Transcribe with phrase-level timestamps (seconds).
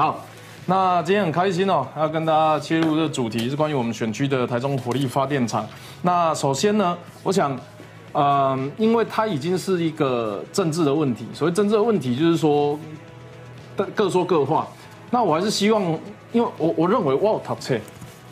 [0.00, 0.18] 好，
[0.64, 5.68] 那今天很开心哦，要跟大家切入这主题是关于我们选区的台中火力发电厂。
[6.00, 7.54] 那首先呢，我想，
[8.14, 12.80] 嗯，因为它已经是一个政治的问题，所谓政治的问题就是说，
[13.76, 14.66] 各各说各话。
[15.10, 15.82] 那我还是希望，
[16.32, 17.78] 因为我我认为我有读册，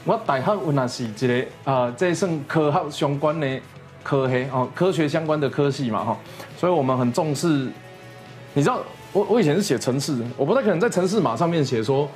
[0.07, 3.61] 我大学我那是一个啊，这算科学相关的
[4.03, 6.17] 科系哦，科学相关的科系嘛哈，
[6.57, 7.71] 所以我们很重视。
[8.55, 8.81] 你知道，
[9.13, 12.09] 我我以前是写程式的，我不太可能在程式码上面写说，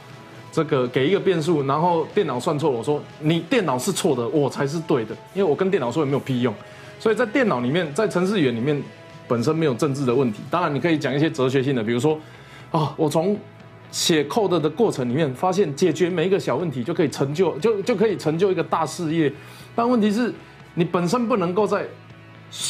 [0.53, 6.55] 这个给一个变数，然后电脑算错了，我说你电脑是错的，我才是对的，因为我跟电脑说也没有屁用。
[6.99, 8.81] 所以在电脑里面，在程式语言里面
[9.27, 10.41] 本身没有政治的问题。
[10.51, 12.17] 当然，你可以讲一些哲学性的，比如说，
[12.71, 13.37] 啊，我从
[13.91, 19.33] 写 code 的过程里面发现，解决每一个小问题就可以成就，就就可以成就一个大事业。
[19.75, 20.33] 但问题是，
[20.75, 21.85] 你本身不能够在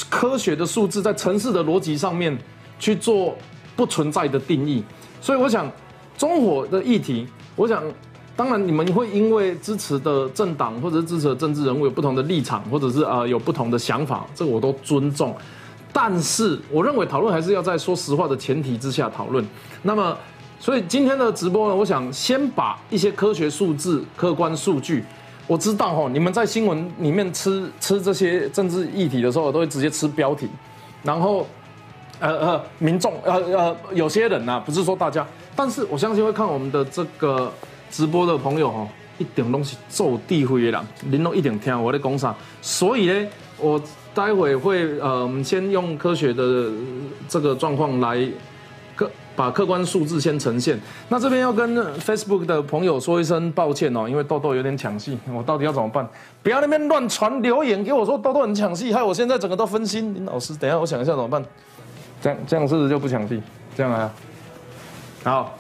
[0.09, 2.35] 科学的数字，在城市的逻辑上面
[2.79, 3.37] 去做
[3.77, 4.83] 不存在的定义。
[5.21, 5.71] 所以，我想
[6.17, 7.27] 中火的议题，
[7.57, 7.83] 我想，
[8.37, 15.35] 当然你们会因为支持的政党或者是支持的政治人物有不同的立场，或者是呃有不同的想法，这个我都尊重。
[15.93, 19.45] 但是，我认为讨论还是要在说实话的前提之下讨论。
[19.83, 20.17] 那么。
[20.61, 25.03] 所以今天的直播呢，我想先把一些科学数字、客观数据。
[25.49, 30.49] 我知道哈，你们在新闻里面吃吃这些政治议题的时候，都会直接吃标题。
[31.03, 31.45] 然后，
[32.23, 37.53] 呃呃，民众呃呃，有些人呐，不是说大家，但是我相信会看我们的这个
[37.91, 38.87] 直播的朋友哈，
[39.19, 42.33] 一点东西做地灰的人，您都一点听我的讲啥。
[42.61, 43.27] 所以呢，
[43.59, 43.83] 我
[44.15, 46.71] 待会会呃，先用科学的
[47.29, 48.25] 这个状况来
[48.95, 49.11] 客。
[49.35, 50.79] 把客观数字先呈现。
[51.09, 56.07] 那这边要跟 Facebook 的朋友说一声抱歉哦，因为豆豆有点抢戏，我到底要怎么办？
[56.43, 60.15] 不要那边乱传留言给我说豆豆很抢戏，害我现在整个都分心。
[60.15, 61.43] 林老师，等下我想一下怎么办？
[62.23, 63.43] 这样这样是不是就不抢戏？
[63.77, 64.11] 这样啊？
[65.25, 65.59] 好，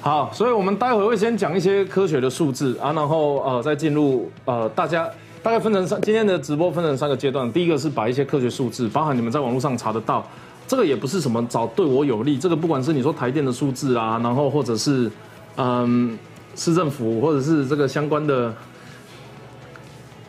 [0.00, 5.08] 好，所以我们待会会先讲一些科学的数字啊，然后呃再进入呃大家
[5.42, 10.26] 大概分成三今天的直播分成三个阶段，第一个是把一些科学数字，包含你们在网络上查得到。
[10.66, 15.10] 这个也不是什么找对我有利，这个不管是你说台电的数字啊，然后或者是
[15.56, 16.18] 嗯
[16.54, 18.54] 市政府或者是这个相关的，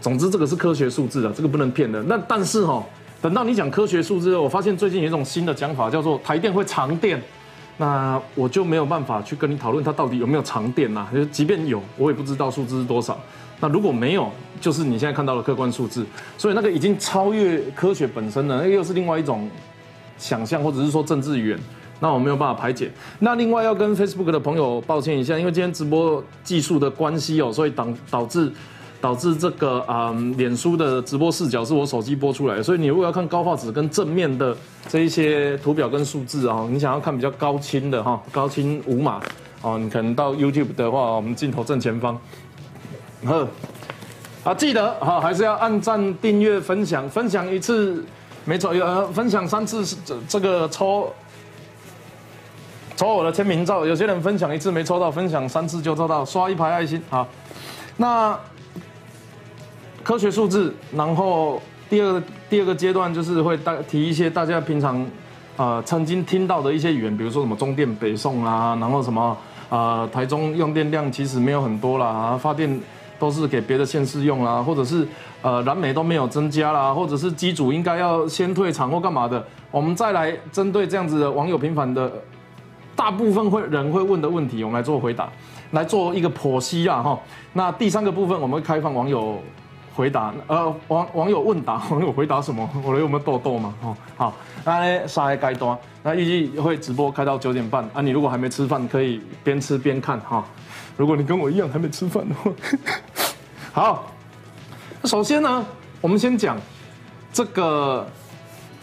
[0.02, 2.02] 总之这个是科学数字啊，这个不能骗的。
[2.04, 2.84] 那但是哈，
[3.24, 7.24] 等到你讲科学数字，我发现最近有一种新的讲法，叫做台电会长电，
[7.78, 11.08] 那我就没有办法去跟你讨论它到底有没有长电呐。
[11.14, 13.18] 就即便有，我也不知道数字是多少。
[13.62, 14.30] 那如果没有，
[14.60, 16.06] 就是你现在看到的客观数字，
[16.38, 19.50] 所以那个已经超越科学本身了，那又是另外一种。
[20.16, 21.60] 想象或者是说政治语言，
[22.00, 22.90] 那我没有办法排解。
[23.20, 28.50] 那另外要跟 Facebook 的朋友抱歉一下，因为今天直播技术的关系哦，所以导导致
[29.04, 34.56] 导致这个啊，脸书的直播视角是我手机播出来，所以你如果要看高画质跟正面的
[34.88, 39.20] 这一些图表跟数字啊，你想要看比较高清的哈，高清无码
[39.62, 42.18] 哦，你可能到 YouTube 的话，我们镜头正前方。
[43.26, 43.46] 呵，
[44.46, 48.02] 啊，记得哈，还是要按赞、订阅、分享，分享一次。
[48.46, 51.12] 没错，有呃分享三次是这这个抽
[52.96, 57.28] 抽我的签名照，有些人分享一次没抽到，分享三次就抽到，刷一排爱心好。
[57.98, 58.40] 那
[60.04, 65.06] 科学数字，然后第二第二个阶段就是会大提一些大家平常
[65.56, 69.38] 呃曾经听到的一些语言，比如说什么中电北送啊，然后什么
[69.70, 72.80] 呃台中用电量其实没有很多啦，发电
[73.18, 75.08] 都是给别的县市用啦，或者是。
[75.44, 82.10] 呃，燃煤都没有增加啦，或者是机组应该要先退场或干嘛的，我们再来针对这样子的网友频繁的，
[82.96, 85.28] 大部分会人会问的问题，我们来做回答，
[85.72, 87.20] 来做一个剖析啊哈。
[87.52, 89.38] 那第三个部分我们会开放网友
[89.96, 92.68] 回答，呃网网友问答，网友回答什么？
[92.84, 93.74] 我有没有痘痘嘛？
[93.84, 94.34] 哦好，
[94.66, 98.02] 那三个阶段，那预计会直播开到九点半啊。
[98.02, 100.44] 你如果还没吃饭，可以边吃边看哈。
[100.98, 102.52] 如果你跟我一样还没吃饭的话，
[103.74, 104.10] 好。
[105.06, 105.66] 首先呢，
[106.00, 106.58] 我们先讲
[107.34, 108.08] 这个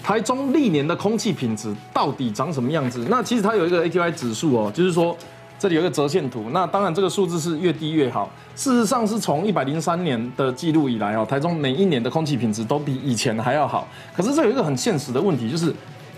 [0.03, 3.07] 台中历年的空气品质到底长什么样子。
[3.09, 5.17] 那其实它有一个 AQI 指数哦，就是说
[5.61, 6.49] 这里有一个折线图。
[6.53, 8.31] 那当然这个数字是越低越好。
[8.57, 13.87] 事实上是从一百零三年的记录以来哦，台中每一年的空气品质都比以前还要好。
[14.17, 15.73] 可是这有一个很现实的问题，就是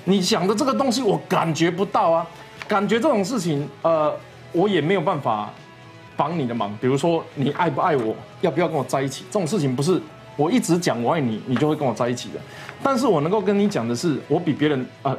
[0.04, 2.24] 你想的这个东西我感觉不到啊，
[2.68, 4.14] 感觉这种事情呃，
[4.52, 5.50] 我也没有办法。
[6.14, 10.00] 帮你的忙，比如说你爱不爱我，要不要跟我在一起，这种事情不是
[10.36, 12.34] 我一直讲我爱你，你就会跟我在一起的。
[12.82, 15.16] 但是我能够跟你讲的是，我比别人呃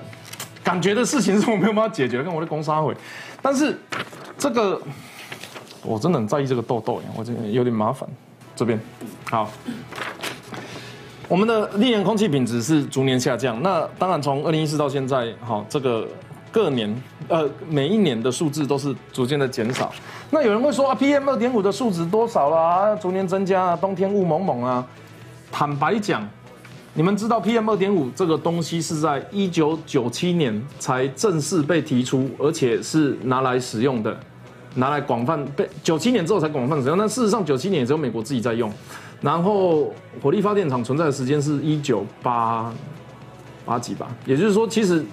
[0.63, 2.95] 感觉的事情是我没有办法解决，跟我的攻杀会。
[3.43, 3.77] 但是
[4.39, 4.81] 这个
[5.83, 8.09] 我真的很在意这个痘痘呀，我这有点麻烦。
[8.55, 8.79] 这边
[9.31, 9.49] 好，
[11.27, 13.59] 我们的历年空气品质是逐年下降。
[13.63, 16.07] 那当然从二零一四到现在，好这个
[16.51, 16.95] 各年
[17.27, 19.91] 呃每一年的数字都是逐渐的减少。
[20.29, 22.95] 那有人会说啊，PM 二点五的数值多少啦？
[22.95, 24.87] 逐年增加啊，冬天雾蒙蒙啊。
[25.51, 26.27] 坦白讲，
[26.95, 34.15] 你们知道 PM 二点五这个东西是在一九九七年才正式被提出，而且是拿来使用的。
[34.75, 38.71] 拿来广泛被九七年之后才广泛使用，但事实上九七年也只有美国自己在用。
[39.21, 39.91] 然后
[40.21, 42.71] 火力发电厂存在的时间是一九八
[43.65, 45.03] 八几吧，也就是说，其实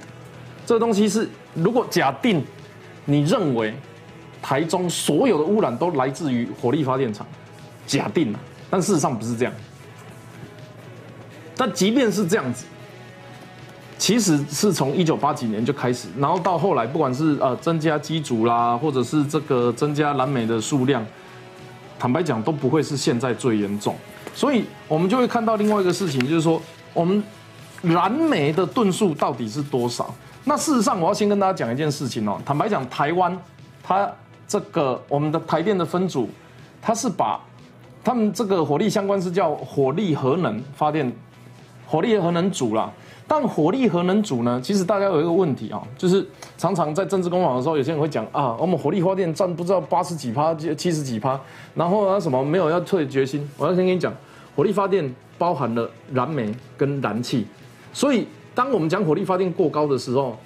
[0.66, 2.44] 这个东西是如果假定
[3.06, 3.74] 你认为
[4.42, 7.26] 台中所有的污染都来自于火力发电厂，
[7.86, 9.52] 假定了，但事实上不是这样。
[11.60, 12.64] 但即便是这样子。
[13.98, 21.04] 其实是从一九八几年就开始，然后到后来，不管是呃增加机组啦，或者是这个增加蓝莓的数量，
[21.98, 23.94] 坦白讲都不会是现在最严重。
[24.34, 26.58] 所以我们就会看到另外一个事情，就是说
[26.94, 27.22] 我们
[27.82, 30.14] 蓝莓的吨数到底是多少？
[30.44, 32.40] 那事实上，我要先跟大家讲一件事情哦。
[32.42, 33.38] 坦白讲，台湾
[33.82, 34.10] 它
[34.48, 36.26] 这个我们的台电的分组，
[36.80, 37.38] 它是把
[38.02, 41.12] 他们这个火力相关是叫火力核能发电，
[41.90, 42.92] 火力核能组啦。
[43.26, 44.60] 但火力核能组呢？
[44.62, 46.26] 其实大家有一个问题啊，就是
[46.58, 51.40] 常常在政治攻防的时候，有些人会讲啊，我们火力发电占不知道八十几趴、七十几趴，
[51.74, 53.48] 然后啊什么没有要退决心。
[53.56, 54.12] 我要先跟你讲，
[54.56, 57.46] 火力发电包含了燃煤跟燃气，
[57.92, 60.36] 所以当我们讲火力发电过高的时候，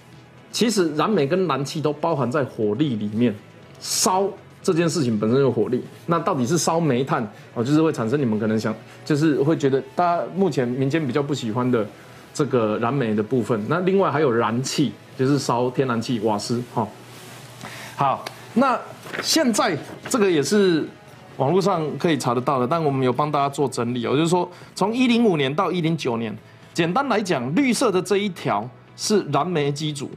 [0.53, 3.35] 其实燃煤跟燃气都包含在火力里面。
[3.81, 4.27] 烧
[4.65, 7.23] 这件事情本身有火力，那到底是烧煤炭
[7.55, 8.75] 哦，就是会产生你们可能想，
[9.05, 11.87] 就是会觉得大家目前民间比较不喜欢的。
[12.37, 16.85] 这个燃煤的部分，那另外还有燃气，就是烧天然气、瓦斯，哈。
[17.95, 18.25] 好，
[18.55, 18.77] 那
[19.23, 19.79] 现在
[20.09, 20.85] 这个也是
[21.37, 26.37] 网络上可以查得到的，但我们有帮大家做整理哦，就是说从一零五年到一零九年，
[26.73, 30.11] 简单来讲，绿色的这一条是燃煤机组，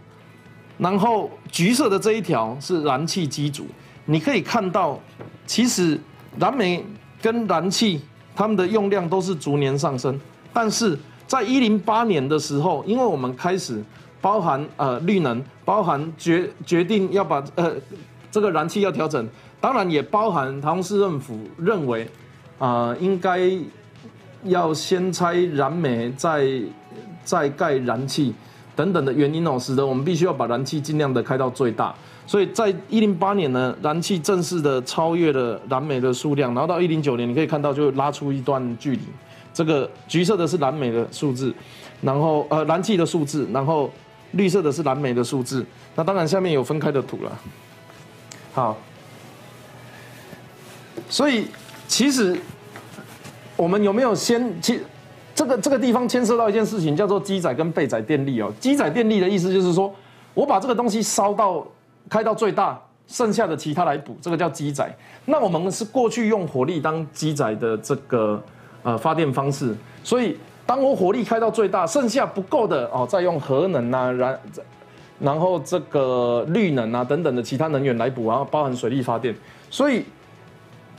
[0.80, 3.68] 然后橘色的这一条是燃气机组。
[4.08, 5.00] 你可以看到，
[5.46, 6.00] 其实
[6.40, 6.84] 燃煤
[7.22, 8.02] 跟燃气
[8.36, 10.20] 它们的用量都是逐年上升，
[10.52, 10.98] 但是。
[11.28, 13.84] 在一零八年的时候，因为我们开始
[14.22, 17.74] 包含呃绿能，包含决决定要把呃
[18.32, 19.28] 这个燃气要调整，
[19.60, 22.10] 当然也包含台中市政府认为
[22.58, 23.42] 啊应该
[24.46, 26.48] 要先拆燃煤，再
[27.26, 28.34] 再盖燃气
[28.74, 31.94] 等等的原因哦，使得我们必须要把燃气尽量的开到最大。
[32.28, 39.02] 所以在一零八年呢，燃气正式的超越了燃煤的数量，然后到一零九年，你可以看到就拉出一段距离。
[39.54, 41.52] 这个橘色的是燃煤的数字，
[42.02, 43.90] 然后呃燃气的数字，然后
[44.34, 45.66] 绿色的是燃煤的数字。
[45.96, 47.40] 那当然下面有分开的图了。
[48.54, 48.78] 好，
[51.10, 51.48] 所以
[51.88, 52.38] 其实
[53.56, 54.62] 我们有没有先？
[54.62, 54.80] 其
[55.34, 58.52] 这个这个地方牵涉到一件事情，叫做机载跟备载电力哦。
[58.60, 59.94] 机载电力的意思就是说，
[60.34, 61.66] 我把这个东西烧到
[62.10, 64.96] 开到最大，剩下的其他来补，这个叫机载。
[65.26, 68.42] 那我们是过去用火力当机载的这个。
[68.84, 74.40] 呃，发电方式，所以当我火力开到最大，剩下不够的哦，再用核能啊，燃，
[75.20, 79.36] 然后这个绿能啊等等的其他能源来补，然后包含水力发电。
[79.70, 80.06] 所以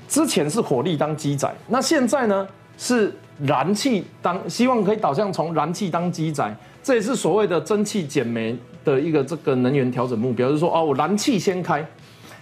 [0.07, 2.47] 之前是火力当机载，那现在呢
[2.77, 11.87] 是燃气当，希望可以导向从燃气当机载，这也是所谓的蒸汽减煤的一个这个能源调整目标，就是说哦，我燃气先开，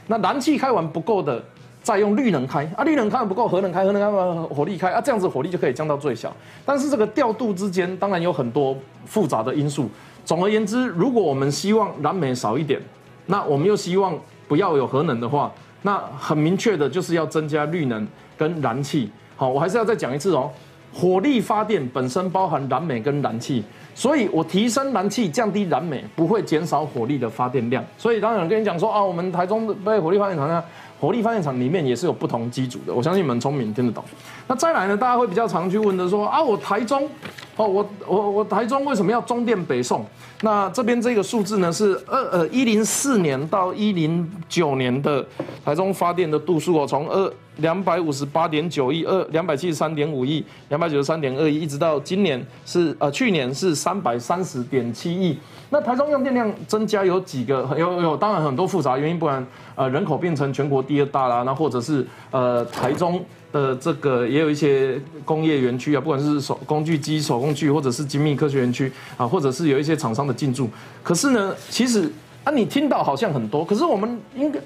[0.06, 1.42] 那燃气开完不够的。
[1.82, 6.34] 再用绿能开啊，绿能开不够，核能开，核能开火力开啊，这样子火力就可以降到最小。
[6.64, 9.88] 但是这个调度之间当然有很多复杂的因素。
[10.24, 12.80] 总而言之，如果我们希望燃煤少一点，
[13.26, 15.52] 那我们又希望不要有核能的话，
[15.82, 18.04] 那很明确的就是要增加绿能
[18.36, 19.08] 跟燃气。
[19.36, 20.50] 好，我还是要再讲一次哦，
[20.98, 23.62] 火力发电本身包含燃煤跟燃气，
[23.94, 27.84] 所以我提升燃气，降低燃煤，不会减少火力的发电量。
[27.98, 30.64] 所以当然跟你讲说啊，我们台中被火力发电厂呢。
[30.98, 34.02] 火力发电厂里面也是有不同机组的，我相信你们聪明听得懂。
[34.48, 37.08] 那再来呢，大家会比较常去问的说啊，我台中，
[37.56, 40.04] 哦，我我我台中为什么要中电北送？
[40.42, 45.24] 那这边这个数字呢是二呃一零四年到一零九年的
[45.64, 55.38] 台中发电的度数哦，从二两百五十八点九亿二两百七十三点五亿两百九十三点二亿，一直到今年是呃去年是三百三十点七亿。
[55.68, 57.68] 那台中用电量增加有几个？
[57.76, 59.44] 有有，当然很多复杂原因，不然
[59.76, 70.68] 呃人口变成全国第二大啦，那或者是呃台中的这个也有一些工业园区啊，不管是手工具机、手工具，或者是精密科学园区啊，或者是有一些厂商的进驻。
[71.04, 72.10] 可是呢，其实
[72.42, 74.58] 啊你听到好像很多，可是我们应该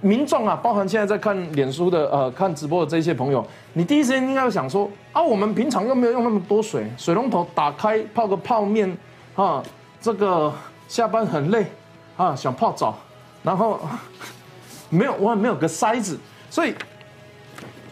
[0.00, 8.96] 民众啊，包含现在在看脸书的呃看直播的这些朋友，你第一时间应该要想说啊，我们平常又没有用那么多水，水龙头打开泡个泡面
[9.36, 9.62] 啊。
[10.00, 10.52] 这个
[10.86, 11.64] 下班很累，
[12.18, 12.94] 啊想泡澡，
[13.42, 13.80] 然后
[14.94, 16.74] 没有我也没有个塞子，所以。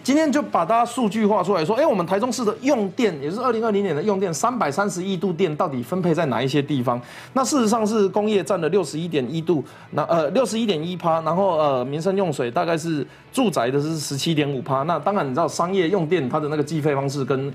[0.05, 7.01] 今天就把大家数据化出来说，哎，我们台中市的用电，也是二零二零年的用电，三百三十亿度电，到底分配在哪一些地方？
[7.35, 14.83] 那事实上是工业占了六十一点一度，那呃六十一点一趴，然后呃民生用水大概是住宅的是十七点五趴。
[14.83, 17.55] 那当然你知道商业用电它的那个计费方式跟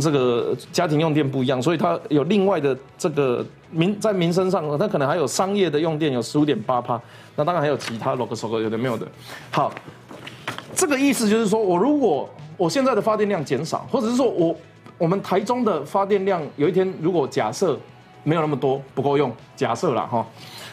[0.00, 7.00] 这个家庭用电不一样，所以它有另外的这个民在民生上，它可能还有商业的用电有十五点八趴。
[7.36, 9.06] 那当然还有其他 log 手个有的没有的。
[9.50, 9.72] 好。
[10.74, 14.54] 这个意思就是说，我如果我现在的发电量减少，或者是说我
[14.96, 17.76] 我们台中的发电量有一天如果假设
[18.22, 20.24] 没有那么多不够用，假设了哈，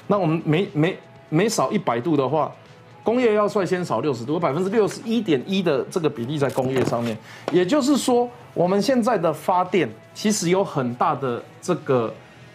[0.06, 0.96] 那我们每每
[1.30, 2.52] 每少一百度的话，
[3.04, 7.18] 工业要率先少六十度，百分之六十一点一的这个比例在工业上面，
[7.52, 12.12] 也就是说，我们现在的发电其实有很大的这个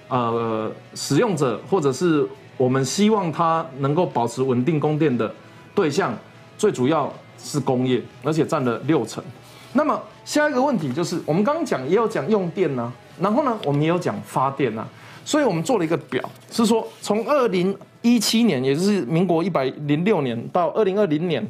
[0.08, 5.32] 呃使用者，或者是我们希望它能够保持稳定供电的
[5.72, 6.12] 对象，
[6.58, 7.08] 最主要。
[7.42, 9.24] 是工业，而且占了六成。
[9.72, 14.86] 那么下一个问题就是，我们刚刚讲也有讲用电呐，然后呢，我们也有讲发电呐。
[15.24, 21.42] 所以我们做了一个表，是说从二零一七年，也就是民国一百零六年到二零二零年，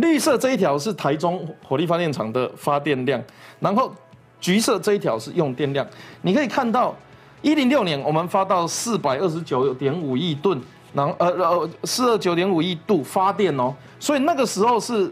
[0.00, 3.22] 绿色这一条是台中火力发电厂的发电量，
[3.58, 3.94] 然后
[4.40, 5.86] 橘色这一条是用电量。
[6.22, 6.94] 你可以看到，
[7.42, 10.60] 一零六年我们发到四百二十九点五亿吨。
[10.92, 15.08] 然后呃呃四二九点五亿度发电哦，所以那个时候是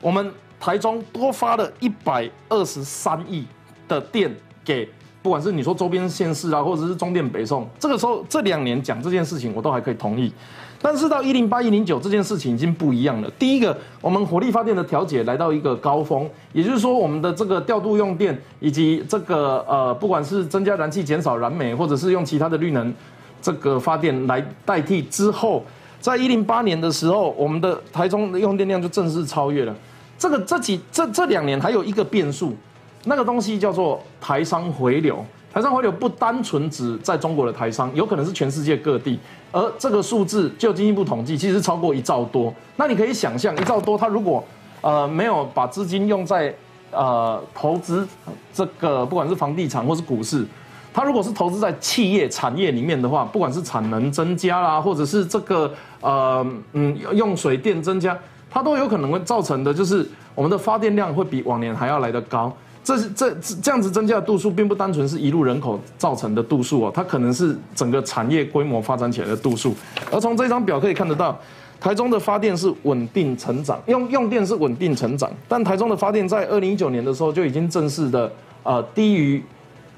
[0.00, 3.46] 我们台中多发了一百二十三亿
[3.86, 4.88] 的电给，
[5.20, 10.32] 不管是你说周边县市啊，或者是中电北送，这个时候这两年讲这件事情我都还可以同意，
[10.80, 13.30] 但是到一零八一零九这件事情已经不一样了。
[13.38, 22.94] 第一个，我们火力发电的调节来到一个高峰，也就是说我们的这个调度用电以及这个呃不管是增加燃气、减少燃煤，或者是用其他的绿能。
[23.40, 25.64] 这个发电来代替之后，
[26.00, 29.72] 在一零八年的时候，我们的台中的用电量就正式超越了。
[30.18, 32.56] 这个这几这这两年还有一个变数，
[33.04, 35.24] 那个东西叫做台商回流。
[35.58, 39.18] 台商回流不单纯指在中国的台商，有可能是全世界各地。
[39.50, 42.54] 而这个数字就经济部统计，其实超过一兆多。
[42.76, 44.44] 那你可以想象，一兆多，他如果
[44.82, 46.54] 呃没有把资金用在
[46.92, 48.06] 呃投资
[48.54, 50.46] 这个，不管是房地产或是股市。
[50.94, 55.68] 它如果是投资在企业产业里面的话，不管是产能增加啦，或者是这个
[56.00, 58.16] 呃嗯用水电增加，
[58.48, 62.54] 它都有可能会造成的，就是我们的发电量会比往年还要来得高。
[62.88, 63.30] 这是这
[63.60, 69.74] 这样子增加的度数，并不单纯是一路人口造成的度数哦，它可能是整个产业规模发展起来的度数。
[70.10, 71.38] 而从这张表可以看得到，
[71.78, 79.42] 台中的发电是稳定成长，用用电是稳定成长，但台中的发电在二零一九年的时候就已经正式的呃低于。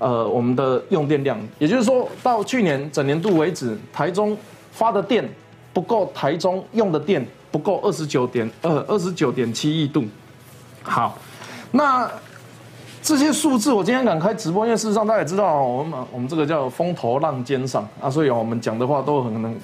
[0.00, 4.34] 呃，我们的用电量，也就是说到去年整年度为止，台中
[4.72, 5.22] 发的电
[5.74, 10.02] 不够，台中用的电不够二十九点二二十九点七亿度。
[10.82, 11.18] 好，
[11.70, 12.10] 那
[13.02, 19.54] 这些数字我今天敢开直播，因为事实上大家也知道，我们我们这个叫风头浪尖上啊，所以我们讲的话都很可能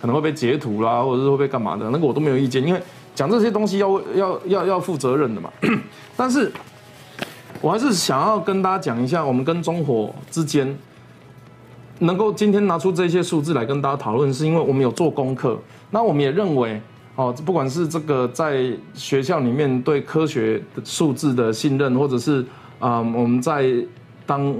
[0.00, 2.80] 可能会被截图啦，或者是会被干嘛的，那个我都没有意见，因为
[3.14, 5.50] 讲这些东西要要要要负责任的嘛。
[6.16, 6.52] 但是。
[7.60, 10.76] 我还是想要跟大家讲一下，我们跟中火之间
[12.00, 15.58] 能够今天拿出这些数字来跟大家讨论，是因为我们有做功课。
[15.90, 16.78] 那我们也认为，
[17.14, 22.44] 哦，不管是这个在学校里面对科学数字的信任，或者是
[22.84, 23.64] 啊，我们在
[24.26, 24.54] 当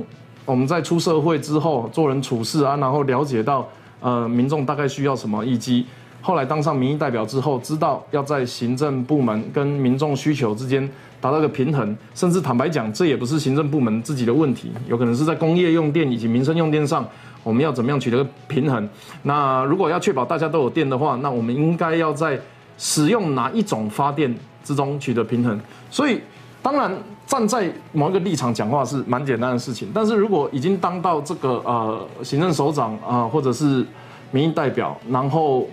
[0.46, 3.68] 我们在出社会之后做人处事啊，然后了解到
[4.00, 5.84] 呃民众大概需要什么，以及
[6.22, 10.88] 后来当上民意代表之后，知道要在行政部门跟民众需求之间。
[11.20, 17.02] 达到一个平衡，甚至坦白讲，这也不是行政部门自己的问题，有可能是在工业用电以及民生用电上，
[17.42, 18.86] 我们要怎么样取得平衡？
[19.22, 22.38] 那如果要确保大家都有电的话，那我们应该要在
[22.76, 25.58] 使用哪一种发电之中取得平衡？
[25.90, 26.20] 所以，
[26.64, 26.90] 当然
[27.26, 33.86] 站在某一个立场讲话是蛮简单的事情，但是如果已经当到这个呃行政首长啊，或者是
[34.30, 35.68] 民意代表，然后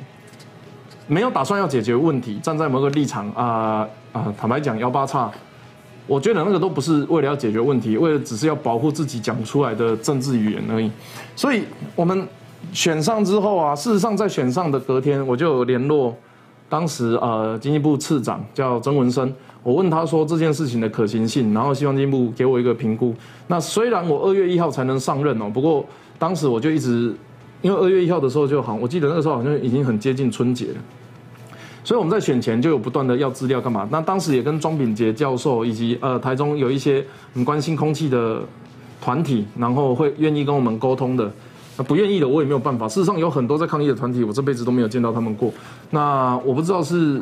[1.07, 3.87] 没有打算要解决问题，站在某个立场啊。
[4.11, 5.31] 啊，坦白讲，幺八叉，
[6.05, 10.91] 我觉得那个都不是为了要解决问题，为了只是要保护自己讲出来的政治语言而已。
[11.33, 11.63] 所以，
[11.95, 12.27] 我们
[12.73, 16.13] 选上之后啊，事实上在选上的隔天，我就联络
[16.67, 19.33] 当时呃经济部次长叫曾文生，
[19.63, 23.13] 我问他说这件事情的可行性，然后希望进步给我一个评估。
[23.47, 25.85] 那虽然我二月一号才能上任哦，不过
[26.17, 27.13] 当时我就一直，
[27.61, 30.75] 因为二月一号的时候就好，我记得那个时候好像已经很接近春节了。
[31.83, 33.87] 所以我们在选前就有不断的要资料干嘛？
[33.91, 37.03] 那当时也跟庄炳杰教授以及呃台中有一些
[37.33, 38.41] 很关心空气的
[39.01, 41.31] 团体，然后会愿意跟我们沟通的。
[41.77, 42.87] 那不愿意的我也没有办法。
[42.87, 45.51] 事实上有很多在抗议的团体，我这辈子都没有见到他们过。
[45.89, 47.21] 那我不知道是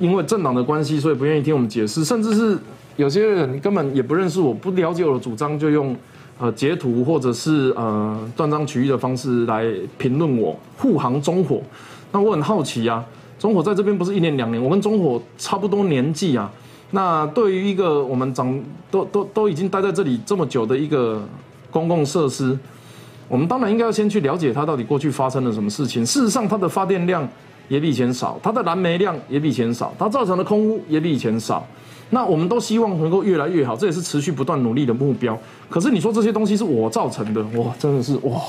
[0.00, 2.58] 因为政党的关系，所以不愿意听我们解释，甚至是
[2.96, 5.94] 有些人根本也不认识我，不了解我的主张，就用
[6.38, 9.64] 呃截图或者是呃断章取义的方式来
[9.98, 11.62] 评论我护航中火。
[12.10, 13.04] 那我很好奇啊，
[13.38, 16.50] 中火在这边不是一年两年，我跟中火差不多年纪啊。
[16.92, 18.58] 那对于一个我们长
[18.90, 21.22] 都都都已经待在这里这么久的一个
[21.70, 22.58] 公共设施，
[23.28, 26.04] 我们当然应该要先去了解它到底过去发生了什么事情。
[26.04, 27.28] 事实上，它的发电量
[27.70, 31.64] 也比以前少，它的燃煤量也比以前少，它造成的空污也比以前少。
[32.10, 35.38] 那我们都希望能够越来越好，这也是持续不断努力的目标。
[35.68, 38.42] 可是你说这些东西是我造成的，哇，真的是哇，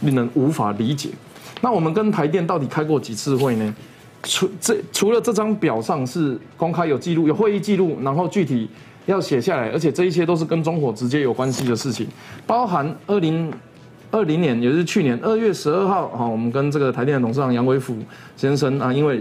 [0.00, 1.10] 令人无法理解。
[1.60, 3.74] 那我们跟台电到底开过几次会呢？
[4.22, 8.66] 除这除了这张表上是公开有记录有会议记录，然后具体
[9.04, 12.06] 要写下来，而且这一切都是跟中火直接有关系的事情，
[12.46, 13.52] 包含二零
[14.12, 17.96] 二零年，也就是去年二月十二号，哈，我们跟这个台电的董事长杨伟福
[18.36, 19.20] 先生啊，因为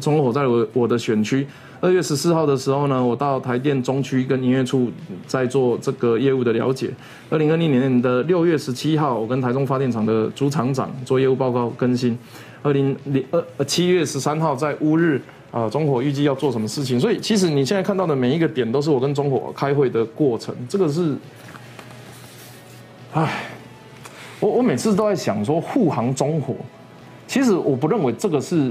[0.00, 1.46] 中火在我我的选区，
[1.80, 4.90] 二月十四号的时候呢，我到台电中区跟营业处
[5.26, 6.90] 在做这个业务的了解，
[7.30, 12.18] 二零二零年的六月十七号，我跟台中发电厂的朱厂长做业务报告更新。
[12.62, 16.98] 二零零二七月十三号在乌日啊，中火预计要做什么事情？
[16.98, 20.54] 所以其实你现在看到的每一个点都是我跟中火开会的过程。
[20.66, 21.14] 这个是，
[23.12, 23.44] 唉，
[24.44, 26.54] 我我每次都在想说护航中火，
[27.26, 28.70] 其实我不认为这个是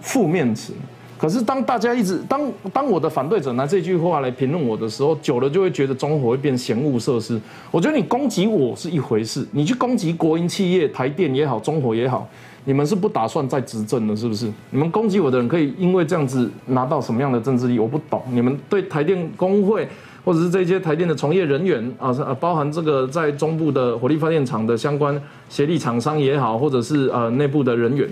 [0.00, 0.72] 负面词。
[1.18, 7.40] 可是当大家一直当当我的反对者拿这句话来评论我的时候，久了就会觉得中火会变嫌恶设施。
[7.72, 12.28] 我觉得你攻击我是一回事，你去攻击国营企业台电也好，中火也好。
[12.66, 14.50] 你们是不打算再执政了，是不是？
[14.70, 17.78] 你们攻击我的人可以因为这样子拿到什么样的政治利益？
[17.80, 18.22] 我不懂。
[18.30, 19.88] 你们对台电工会
[20.24, 28.08] 或者是这些台电的从业人员啊，包含这个在中部的火力发电厂的相关协力厂商也好，或者是呃内部的人员，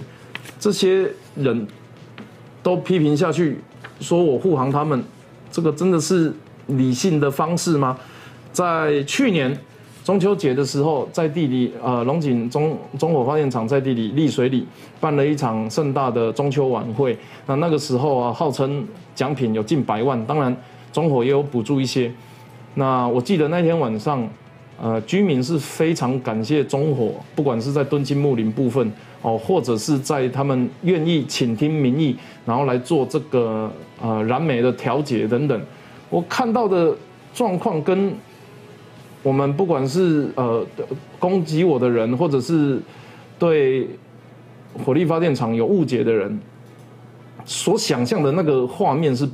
[0.61, 1.67] 这些人
[2.63, 3.59] 都批评下去，
[4.01, 5.03] 说我护航他们，
[5.51, 6.33] 这个真的是
[6.67, 7.99] 理性的方式吗？
[8.53, 9.59] 在去年。
[10.05, 14.67] 中秋节的时候，在地里，呃，龙井中中火发电厂在地里丽水里
[14.99, 17.17] 办了一场盛大的中秋晚会。
[17.47, 18.85] 那那个时候啊，号称
[19.15, 20.57] 奖品有近百万，当然
[20.93, 22.13] 中火也有补助一些。
[22.75, 24.29] 那我记得那天晚上，
[24.81, 35.61] 呃，居民是非常感谢中火，不管是在敦亲睦邻部分哦，或者是在他们愿意倾听民意，然后来做这个呃燃煤的调解等等。
[36.11, 36.95] 我看到的
[37.35, 38.15] 状况跟。
[39.25, 40.67] 我们不管是呃
[41.21, 42.83] 攻击我的人，或者是
[43.39, 43.89] 对
[44.85, 46.41] 火力发电厂有误解的人，
[47.45, 49.25] 所想象的那个画面是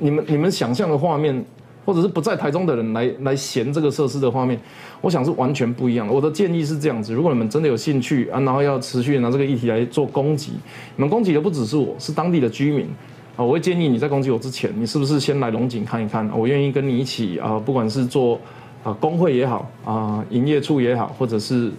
[0.00, 1.44] 你们你们想象的画面，
[1.84, 4.60] 或者是不在台中的人来来嫌这个设施的画面，
[5.00, 6.12] 我想是完全不一样的。
[6.12, 10.54] 我的建议是这样子：如果你们真的有兴趣啊，然后要持续拿这个议题来做攻击，
[10.96, 12.88] 你们攻击的不只是我，是当地的居民
[13.36, 13.44] 啊。
[13.44, 16.28] 我会建议你在攻击我之前，你是不是先来龙井看一看？
[16.36, 18.40] 我愿意跟你一起啊，不管是做。
[18.82, 21.70] 啊，工会也好，啊，营业处也好，或者是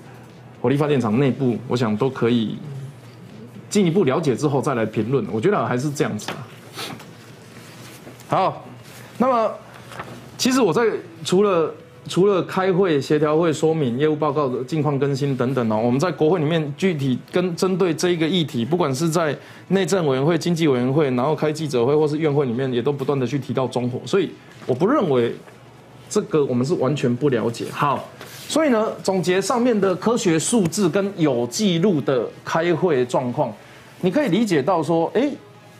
[0.62, 2.56] 火力发电厂内部，我想都可以
[3.72, 5.26] 进一步了解之后再来评论。
[5.32, 6.46] 我觉得还是这样子啊。
[8.32, 8.64] 好，
[9.18, 9.52] 那么
[10.38, 10.82] 其实我在
[11.26, 11.70] 除了
[12.08, 24.32] 除了开会、协调会、说明业务报告的近况更新等等哦，我们在国会里面具体跟针对这一个议题，不管是在内政委员会、经济委员会，然后开记者会或是院会里面，也都不断的去提到中火，所以
[24.66, 25.36] 我不认为。
[26.10, 27.68] 这个我们是完全不了解。
[27.72, 28.04] 好，
[28.46, 33.50] 所以呢，总结上面的科学数字跟有记录的开会状况，
[34.02, 35.32] 你可以理解到说，哎，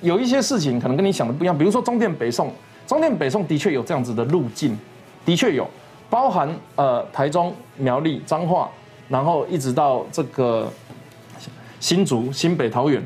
[0.02, 1.58] 有一些事情可能跟你想的不一样。
[1.58, 2.52] 比如说中电北送，
[2.86, 4.78] 中电北送的确有这样子的路径，
[5.26, 5.68] 的确有，
[6.10, 8.70] 包含呃台中、苗栗、彰化，
[9.08, 10.72] 然后一直到这个
[11.80, 13.02] 新竹、新北、桃园，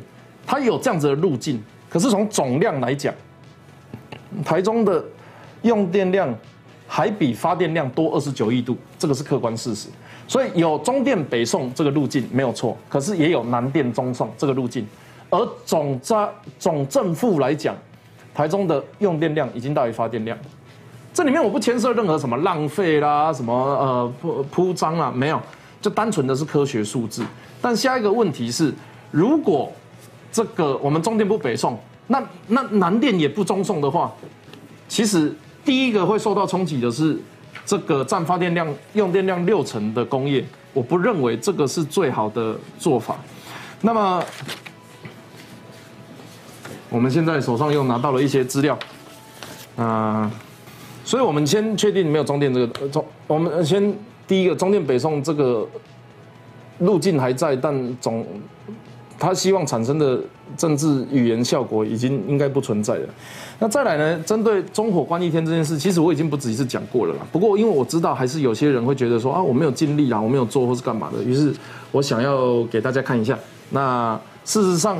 [0.46, 1.64] 它有这样子的路径。
[1.90, 3.14] 可是从总量来讲，
[4.44, 5.04] 台中的
[5.62, 6.34] 用电量。
[6.88, 9.90] 还比发电量多二十九亿度，这个是客观事实。
[10.28, 14.86] 所以有中电北送这个路径没有错，可是也有南电中送这个路径。
[15.36, 17.76] 而总在总正负来讲，
[18.34, 20.38] 台中的用电量已经大于发电量。
[21.14, 25.42] 这里面我不牵涉任何什么浪费啦，什么呃铺铺张啊，没有，
[25.82, 27.24] 就单纯的是科学数字。
[27.62, 28.74] 但下一个问题是，
[29.12, 29.72] 如果
[30.32, 34.14] 这个我们中电不北送，那那南电也不中送的话，
[34.88, 35.34] 其实。
[35.66, 37.20] 第一个会受到冲击的是
[37.66, 43.16] 这个占发电量、用电量六成的工业，我不认为这个是最好的做法。
[43.82, 44.24] 那么
[46.90, 48.78] 我们现在手上又拿到了一些资料，
[49.76, 50.32] 啊，
[51.04, 53.94] 所以我们先确定没有中电这个中，我们先
[54.28, 55.68] 第一个中电北送这个
[56.80, 58.26] 路径还在，但总
[59.18, 60.20] 他希望产生的
[60.58, 63.10] 政治语言效果已经应该不存在了。
[63.60, 64.20] 那再来呢？
[64.26, 67.22] 针对中火关一天这件事，其实我已经不止一次讲过了啦。
[67.32, 71.54] 不过因为我知道还是有些人会觉得说啊，我没有尽力啊，我没有做或是干嘛的，于是
[71.92, 73.40] 我想要给大家看一下。
[73.70, 74.98] 那事实上，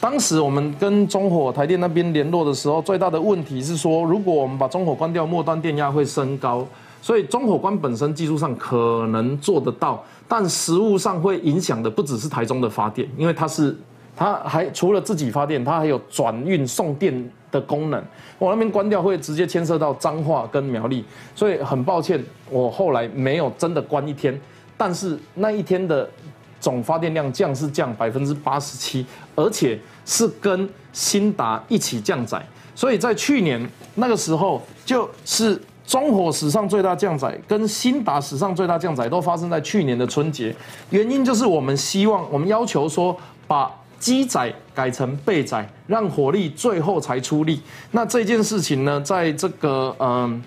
[0.00, 6.66] 当时我们跟中火台电那边联络的时候，最大的问题是说，如果我们把中火关掉，末端电压会升高，
[7.00, 13.76] 所以中火关本身技术上可能做得到，但实物上会影响的不只是台中的发电，因为它是
[14.14, 17.30] 它还除了自己发电，它还有转运送电。
[17.48, 18.04] 的功能，
[18.40, 24.38] 我那边关掉会直接牵涉到彰化跟苗栗，所以很抱歉，我后来没有真的关一天，
[24.76, 26.10] 但是那一天的
[26.60, 33.64] 总发电量降是降百分之八十七，而且是跟新达一起降载，所以在去年
[33.94, 40.54] 那个时候就是中火史上最大降载，跟新达史上最大降载都发生在去年的春节，
[40.90, 43.16] 原因就是我们希望我们要求说
[43.46, 43.70] 把。
[43.98, 47.62] 机载改成备载，让火力最后才出力。
[47.92, 50.40] 那这件事情呢，在这个嗯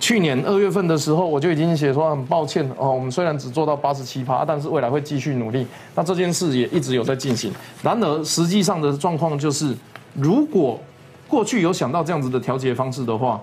[0.00, 5.66] 去年二月份的时候，我就已经写说很抱歉哦，我们虽然只做到八十七趴，但是未来会继续努力。
[5.94, 7.52] 那这件事也一直有在进行。
[7.82, 9.76] 然而实际上的状况就是，
[10.14, 10.80] 如果
[11.28, 13.40] 过去有想到这样子的调节方式的话，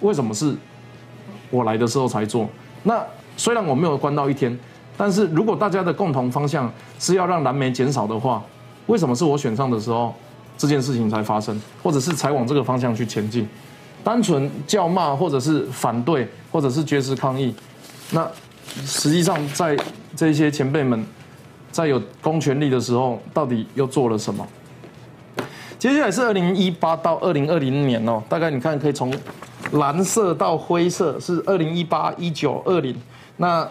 [0.00, 0.54] 为什么是
[1.50, 2.48] 我来的时候才做？
[2.82, 3.04] 那
[3.36, 4.58] 虽然我没有关到一天。
[4.94, 6.70] 但是如果大家的共同方向
[7.00, 8.42] 是要让蓝莓减少的话，
[8.86, 10.14] 为什么是我选上的时候
[10.58, 13.48] 这件事情才发生，或者是才往这个方向去前进？
[14.04, 17.54] 单纯叫骂，或者是反对，或者是绝食抗议，
[18.10, 18.28] 那
[18.84, 19.76] 实际上在
[20.16, 21.04] 这些前辈们
[21.70, 24.46] 在有公权力的时候，到底又做了什么？
[25.78, 29.12] 接下来是二零一八到二零二零年哦，大概你看可以从
[29.72, 32.94] 蓝色到灰色是二零一八一九二零
[33.36, 33.68] 那。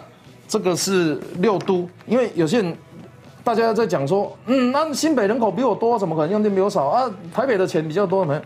[0.48, 2.76] 这个是六都，因为有些人
[3.42, 7.10] 大家在讲说，嗯，那新北人口比我多，怎么可能用电比我少啊？
[7.34, 8.40] 台北的钱比较多，没有？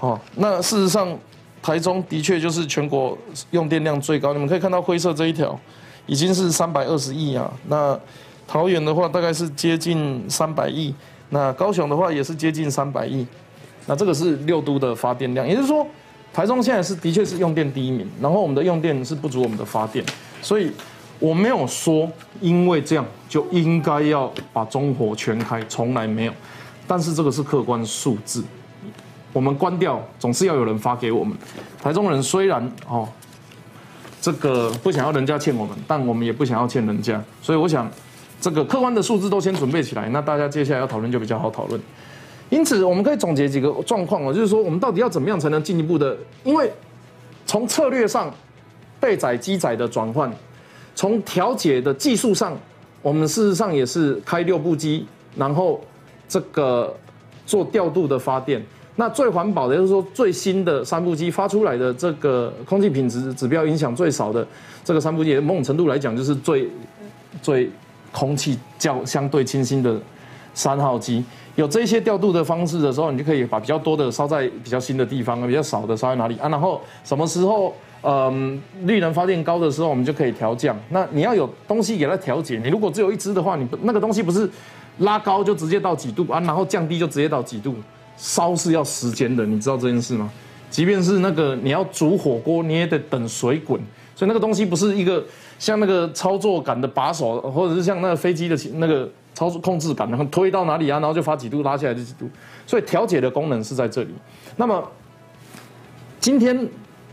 [0.00, 1.16] 哦，那事实上，
[1.62, 3.16] 台中的确就是全国
[3.52, 4.32] 用电量最高。
[4.32, 5.58] 你们可以看到灰色这一条，
[6.06, 7.52] 已经是三百二十亿啊。
[7.68, 7.98] 那
[8.48, 10.94] 桃园的话，大概是接近三百亿。
[11.28, 13.26] 那高雄的话，也是接近三百亿。
[13.86, 15.86] 那这个是六都的发电量，也就是说，
[16.32, 20.04] 台中现在是的确是用电第一名，然后我们的用电是不足我们的发电，
[20.42, 20.70] 所以。
[21.18, 22.10] 我没有说，
[22.40, 26.32] 因为这样就应该要把中火全开，从来没有。
[26.86, 28.42] 但是这个是客观数字，
[29.32, 31.36] 我们关掉总是要有人发给我们。
[31.82, 33.08] 台中人虽然哦，
[34.20, 37.22] 这个不想要人家欠我们，但我们也不想要欠人家。
[37.40, 37.90] 所以我想，
[38.40, 41.80] 这个客观的数字都先准备起来，那大家接下来要讨论就比较好讨论。
[42.48, 46.16] 因此，我们可以总结几个状况哦，就是说我们到底要怎么样才能进一步的？
[46.42, 46.70] 因为
[47.46, 48.32] 从策略上，
[48.98, 50.30] 备载机载的转换。
[50.96, 52.54] 从调解的技术上，
[53.00, 55.80] 我们事实上也是开六部机，然后
[56.28, 56.94] 这个
[57.46, 58.62] 做调度的发电。
[58.96, 64.46] 那最环保的，就是说最新的三部机发出来的这个空气品质指标影响最少的
[64.84, 66.68] 这个三部机，某种程度来讲就是最
[67.40, 67.70] 最
[68.12, 69.98] 空气较相对清新的
[70.54, 71.24] 三号机。
[71.56, 76.48] 有这些调度的方式的时候，你就可以把比较多的烧在比较新的地方，比较少的烧在哪里啊？
[76.48, 77.74] 然后什么时候？
[78.02, 80.74] 嗯，绿能发电高的时候，我们就可以调降。
[80.88, 82.58] 那你要有东西给它调节。
[82.64, 84.48] 你如果只有一支的话，你那个东西不是
[85.00, 87.74] 拉高就直接到几度啊，然后降低就直接到几度。
[88.20, 90.30] 烧是要时间的，你知道这件事吗？
[90.70, 93.80] 即便是那个你要煮火锅，你也得等水滚。
[94.14, 95.24] 所以那个东西不是一个
[95.58, 102.28] 像那个操作杆的把手，或者是像那个飞机的那个操作控制杆，然后推到哪里啊，然后就发几度，拉下来就几度。
[102.66, 104.14] 所以调节的功能是在这里。
[104.56, 104.86] 那么
[106.20, 106.68] 今天。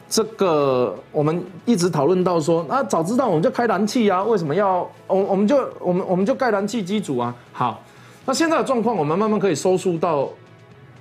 [0.10, 7.36] 这个我们一直讨论到说，那早知道我们就开燃气啊，为什么要我我们就我们我们就盖燃气机组啊？
[7.52, 7.84] 好，
[8.26, 10.30] 那现在的状况，我们慢慢可以收束到，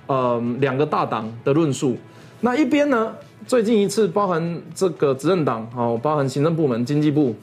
[0.07, 1.95] 呃，两个大党的论述。
[2.41, 3.13] 那一边呢，
[3.45, 7.35] 最近一次包含这个执政党，哦，包含行政部门、经济部，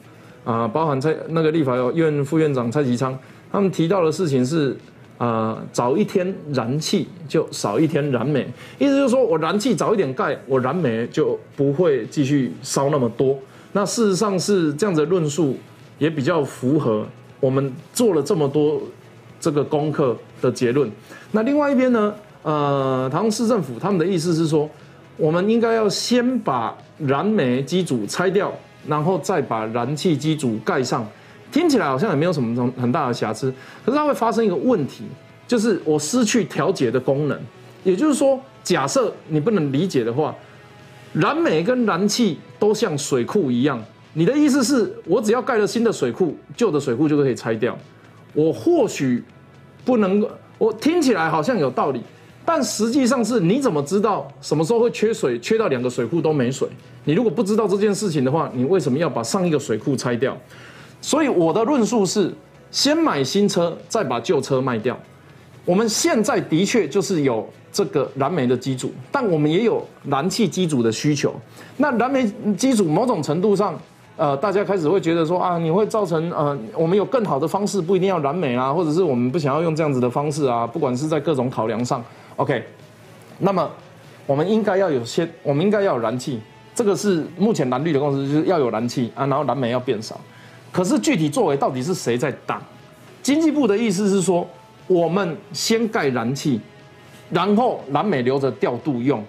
[0.43, 3.17] 啊，包含蔡那个立法院副院长蔡其昌，
[3.51, 4.75] 他们提到的事情是。
[5.17, 8.45] 啊，早一天燃气就少一天燃煤，
[8.77, 13.39] 意思就是说我燃气早一点盖，我燃煤就不会继续烧那么多。
[13.71, 15.55] 那事实上是这样子的论述，
[15.99, 17.05] 也比较符合
[17.39, 18.81] 我们做了这么多
[19.39, 20.91] 这个功课的结论。
[21.31, 22.13] 那另外一边呢，
[22.45, 24.69] 呃，台中市政府他们的意思是说，
[25.17, 28.53] 我们应该要先把燃煤机组拆掉，
[28.87, 31.03] 然后再把燃气机组盖上。
[31.51, 33.51] 听起来好像也没有什么很大的瑕疵，
[33.83, 35.05] 可是它会发生一个问题，
[35.47, 37.39] 就是我失去调节的功能。
[37.83, 40.35] 也就是说，假设你不能理解的话，
[41.13, 47.75] 燃煤跟燃气都像水库一样，你的意思是我只要盖了新的水库，旧的水库就可以拆掉？
[48.33, 49.23] 我或许
[49.83, 50.23] 不能，
[50.59, 52.03] 我听起来好像有道理，
[52.45, 56.67] 但实际上是你怎么知道什么时候会缺水，缺到两个水库都没水？
[57.03, 60.37] 你如果不知道这件事情的话，你为什么要把上一个水库拆掉？
[61.01, 62.31] 所以我的论述是，
[62.69, 64.97] 先买新车，再把旧车卖掉。
[65.65, 71.33] 我们现在的确就是有这个燃煤的机组，但我们也有燃气机组的需求。
[71.77, 73.77] 那燃煤机组某种程度上。
[74.17, 82.01] 呃，大家开始会觉得说啊，你会造成呃，我们有更好的方式，不一定要燃煤啊，或者是我们不想要用这样子的方式啊，不管是在各种考量上
[82.35, 82.63] ，OK，
[83.39, 83.69] 那么
[84.25, 86.39] 我们应该要有些，我们应该要有燃气，
[86.73, 90.19] 这个是目前蓝绿的共识，就是要有燃气啊，然后燃煤要变少。
[90.71, 92.61] 可是具体作为到底是谁在打？
[93.21, 94.47] 经济部的意思是说，
[94.87, 96.59] 我们先盖燃气，
[97.29, 99.23] 然后燃煤留着调度用。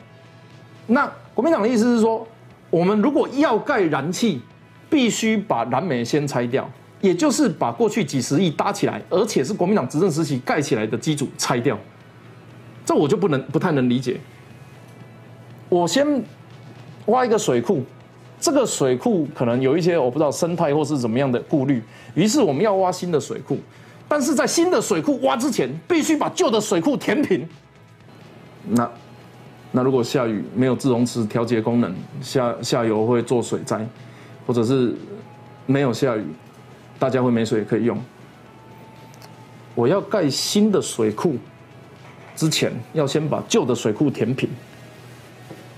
[0.87, 2.27] 那国民党的意思是说，
[2.71, 4.40] 我们如果要盖燃气。
[4.88, 6.66] 必须把燃煤先拆掉，
[7.01, 11.77] 也就是把过去几十亿搭起来，而且是国民党执政时期盖起来的基础拆掉。
[12.87, 14.18] 这我就不能不太能理解。
[15.68, 16.25] 我先
[17.07, 17.85] 挖一个水库，
[18.40, 21.83] 这个水库可能有一些我不知道生态或是怎么样的顾虑，
[22.14, 23.59] 于是我们要挖新的水库，
[24.09, 27.46] 但是在新的水库挖之前，必须把旧的水库填平。
[28.70, 28.90] 那
[29.72, 33.87] 那如果下雨没有自容池调节功能，下下游会做水灾。
[34.46, 34.94] 或者是
[35.66, 36.25] 没有下雨，
[37.01, 38.01] 大家会没水可以用。
[39.75, 41.35] 我要盖新的水库
[42.37, 44.49] 之前，要先把旧的水库填平。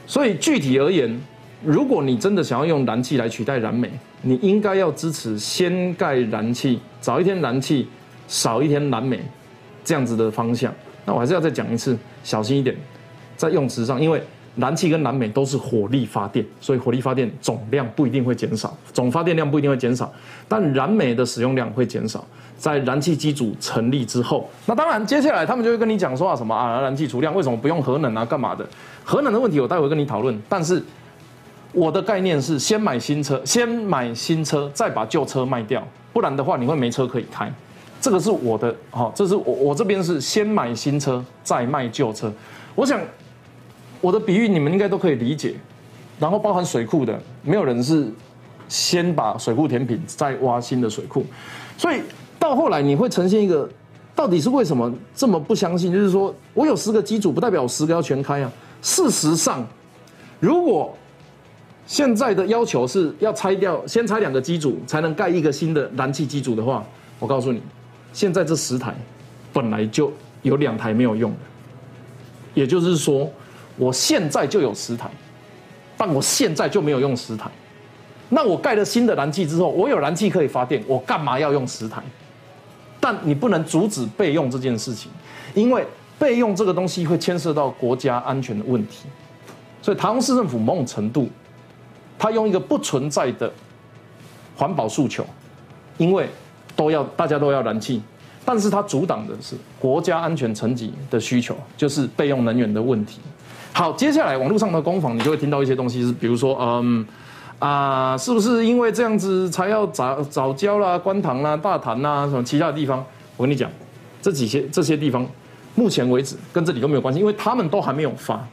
[0.07, 1.19] 所以具体而言，
[1.65, 3.89] 如果你真的想要用燃气来取代燃煤，
[4.21, 7.89] 你应该要支持先盖燃气，早一天燃气，
[8.27, 9.21] 少一天燃煤
[9.85, 10.75] 这样子的方向。
[11.07, 12.77] 那我还是要再讲一次，小心一点，
[13.37, 14.23] 在用词上，因为。
[14.59, 20.13] 燃气跟燃煤都是火力发电，所以火力发电总量不一定会减少，总发电量不一定会减少，
[20.49, 22.25] 但燃煤的使用量会减少。
[22.59, 28.67] 在燃气机组成立之后，那当然接下来他们就会跟你讲说啊什么啊燃气储量为什么不用核能啊干嘛的？
[29.05, 30.37] 核能的问题我待会跟你讨论。
[30.49, 30.83] 但是
[31.71, 37.49] 我的概念是先买新车，先买新车，再把旧车卖掉，不然的话你会没车可以开。
[38.01, 42.33] 这个是我的，好，这是我我这边是先买新车再卖旧车，
[42.75, 43.01] 我想。
[44.01, 45.55] 我的比喻你们应该都可以理解，
[46.21, 48.09] 然后包含水库的，没有人是
[48.69, 51.25] 先把水库填平再挖新的水库，
[51.77, 52.01] 所以
[52.39, 53.69] 到后来你会呈现一个，
[54.15, 55.93] 到底是为什么这么不相信？
[55.93, 58.53] 就是说我有十个机组，不代表我十个要全开啊。
[58.83, 59.67] 事实上，
[60.39, 60.97] 如果
[61.87, 66.85] 现在的要求是要拆掉，先拆两个机组才能盖一个新的燃气机组的话，
[67.19, 67.61] 我告诉你，
[68.13, 68.95] 现在这十台
[69.53, 71.39] 本来就有两台没有用的，
[72.55, 73.29] 也就是说。
[73.79, 75.09] 我现在就有十台，
[75.97, 77.49] 但我现在就没有用十台。
[78.29, 82.03] 那我盖了新的燃气之后，我有燃气可以发电，我干嘛要用十台？
[83.01, 85.11] 但你不能阻止备用这件事情，
[85.55, 85.87] 因为
[86.19, 89.07] 备用这个东西会牵涉到国家安全的问题。
[89.81, 91.31] 所以台中市政府某种程度，
[92.19, 93.51] 他用一个不存在的
[94.57, 95.25] 环保诉求，
[95.97, 96.29] 因为
[96.75, 98.03] 都要大家都要燃气，
[98.45, 103.21] 但是他阻挡的是国家安全层级的需求，就是备用能源的问题。
[103.73, 107.07] 好，接下来网络上的攻防，你就会听到一些东西，是比如说，嗯，
[107.61, 113.05] 啊，是不是因为这样子才要早早教啦、观塘啦、大潭啦什么其他的地方？
[113.37, 113.71] 我跟你讲，
[114.21, 115.25] 这几些这些地方，
[115.77, 118.45] 目前为止跟这里都没有关系，因为他们都还没有发。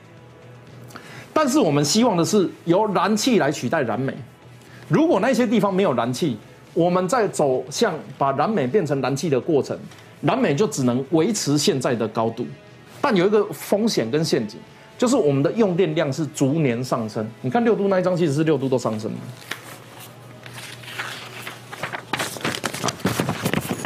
[1.34, 4.14] 但是我们希望的是由燃气来取代燃煤。
[4.88, 6.38] 如果那些地方没有燃气，
[6.76, 9.76] 我们在走向把燃煤变成燃气的过程，
[10.22, 12.46] 燃煤就只能维持现在的高度，
[13.02, 14.60] 但有一个风险跟陷阱。
[14.98, 19.18] 就是我们的用电量是逐年上升，你看六度那一张其实是六度都上升的。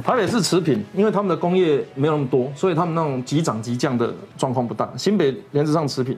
[0.03, 4.89] 台北是持平，因为他们的工业没有那么多，所以他们那种急涨急降的状况不大。
[4.97, 6.17] 新北原则上持平，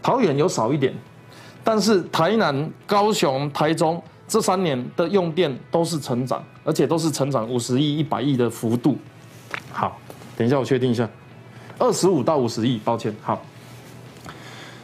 [0.00, 0.94] 桃园有少一点，
[1.64, 8.96] 但是台南、高雄、台中这三年的用电都是成长，而且都是成长五十亿、一百亿的幅度。
[9.72, 9.98] 好，
[10.36, 11.08] 等一下我确定一下，
[11.78, 13.44] 二十五到五十亿，抱歉，好。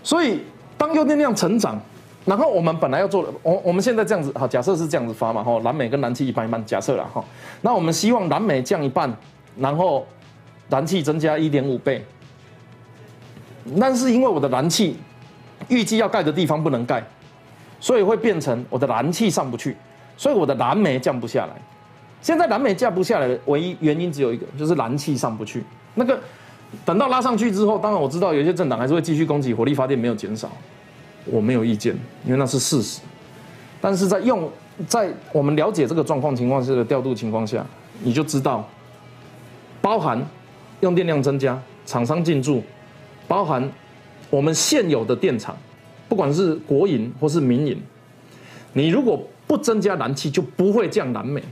[0.02, 0.40] 所以，
[0.78, 1.78] 当用电量成长，
[2.24, 7.22] 然后我们本来要做的，我我们现在这样子，好，假设是这样子发嘛，哈，蓝煤跟燃气一半一半，假设了哈，
[7.60, 9.14] 那我们希望蓝煤降一半，
[9.58, 10.06] 然后
[10.70, 12.02] 燃气增加一点五倍，
[13.78, 14.96] 但是因为我的燃气
[15.68, 17.04] 预计要盖的地方不能盖，
[17.78, 19.76] 所以会变成我的燃气上不去，
[20.16, 21.52] 所以我的燃煤降不下来。
[22.22, 25.62] 现在燃煤降不下来的唯一原因只有一个，就是燃气上不去，
[25.94, 26.18] 那个。
[26.84, 30.50] 等到拉上去之后，当然我知道有些政党还是会继续攻击火力发电没有减少，
[31.24, 33.00] 我没有意见，因为那是事实。
[33.80, 34.50] 但是在用
[34.86, 37.64] 在我们了解这个状况情况下的调度情况下，
[38.02, 38.68] 你就知道，
[39.80, 40.24] 包含
[40.80, 42.62] 用电量增加、厂商进驻，
[43.26, 43.68] 包含
[44.28, 45.56] 我们现有的电厂，
[46.08, 47.80] 不管是国营或是民营，
[48.72, 51.42] 你如果不增加燃气，就不会降燃煤。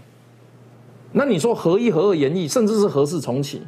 [1.12, 3.62] 那你说合一、合二、研一，甚至是合四重启，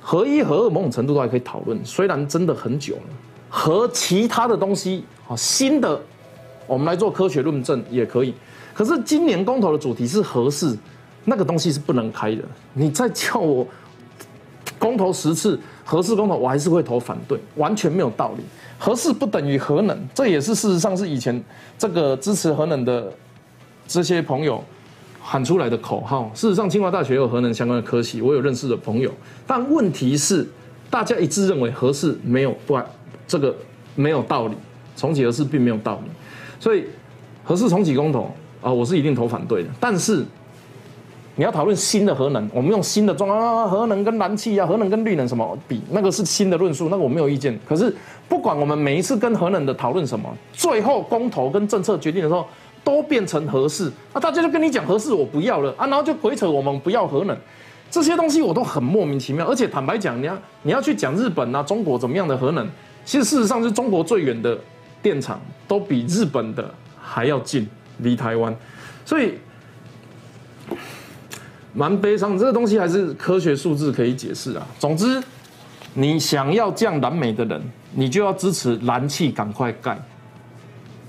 [0.00, 3.02] 合一、合二某种程度都还可以讨论，虽然真的很久了。
[3.48, 6.00] 和其他的东西啊，新的，
[6.66, 8.32] 我们来做科学论证也可以。
[8.72, 10.76] 可是今年公投的主题是合适，
[11.24, 12.42] 那个东西是不能开的。
[12.72, 13.66] 你再叫我
[14.78, 18.44] 公投十次合适公投，我还是会投反对，完全没有道理。
[18.78, 21.42] 合适不等于核能，这也是事实上是以前
[21.76, 23.12] 这个支持核能的
[23.88, 24.62] 这些朋友
[25.30, 26.28] 喊出来的口号。
[26.34, 29.08] 事实上，清华大学有核能相关的科系，我有认识的朋友。
[29.46, 30.44] 但问题是，
[30.90, 32.76] 大家一致认为合适没有不。
[33.28, 33.54] 这个
[33.94, 34.56] 没有道理，
[34.96, 36.10] 重启核四并没有道理，
[36.58, 36.84] 所以
[37.44, 38.28] 核四重启公投
[38.60, 39.68] 啊，我是一定投反对的。
[39.78, 40.24] 但是
[41.36, 47.56] 你要讨论新的核能，我们用新的装啊，核能跟燃气啊，核能跟绿能什么比，那个是新的论述，那个我没有意见。
[47.68, 47.94] 可是
[48.28, 52.44] 不管我们每一次跟核能的讨论什么，最后公投跟政策决定的时候，
[52.82, 57.36] 都变成核四，那大家就跟你讲核四我不要了啊，然后就鬼扯我们不要核能，
[57.90, 59.46] 这些东西我都很莫名其妙。
[59.46, 62.66] 而且坦白讲，你要你要去讲日本啊、中国怎么样的核能。
[63.04, 64.58] 其实事实上是中国最远的
[65.02, 67.66] 电厂都比日本的还要近，
[67.98, 68.54] 离台湾，
[69.04, 69.34] 所以
[71.72, 72.38] 蛮悲伤。
[72.38, 74.66] 这个东西还是科学数字可以解释啊。
[74.78, 75.20] 总之，
[75.94, 77.60] 你想要降燃煤的人，
[77.94, 80.00] 你就要支持燃气赶快盖。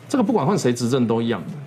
[0.07, 1.60] 这个不管换谁执政都一样的。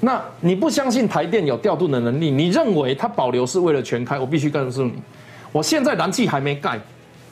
[0.00, 2.30] 那你不相信台电有调度的能力？
[2.30, 4.18] 你认为它保留是为了全开？
[4.18, 4.92] 我必须告诉你，
[5.50, 6.80] 我现在燃气还没盖，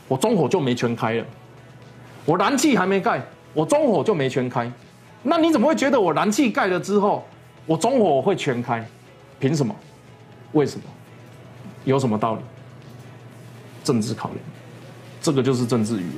[0.08, 1.24] 我中火就没全开了。
[2.24, 3.22] 我燃气还没盖，
[3.54, 4.68] 我中火就没全开，
[5.22, 7.24] 那你怎么会觉得我燃气盖了之后，
[7.66, 8.84] 我中火会全开？
[9.38, 9.72] 凭什么？
[10.52, 10.82] 为什么？
[11.84, 12.40] 有什么道理？
[13.84, 14.40] 政治考量，
[15.22, 16.14] 这个就是政治语言。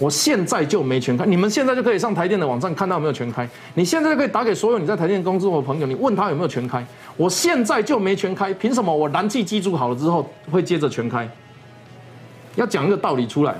[0.00, 3.46] 我现在就没全开，你们现在就可以上台电的网站看到有没有全开。
[3.74, 6.84] 你现在就可以打给所有你在台电工作的朋友，你问他有没有全开。
[7.18, 11.28] 我现在就没全开，凭什么我燃气机组好了之后会接着全开？
[12.56, 13.54] 要讲一个道理出来。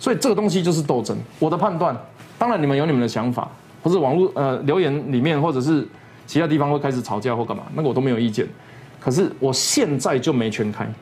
[0.00, 1.16] 所以这个东西就是斗争。
[1.38, 1.96] 我的判断，
[2.36, 3.48] 当然你们有你们的想法，
[3.82, 5.86] 或者网络呃留言里面，或者是
[6.26, 8.44] 其他地方会开始吵架或干嘛，那个我都没有意见。
[8.98, 10.92] 可是我现在就没全开，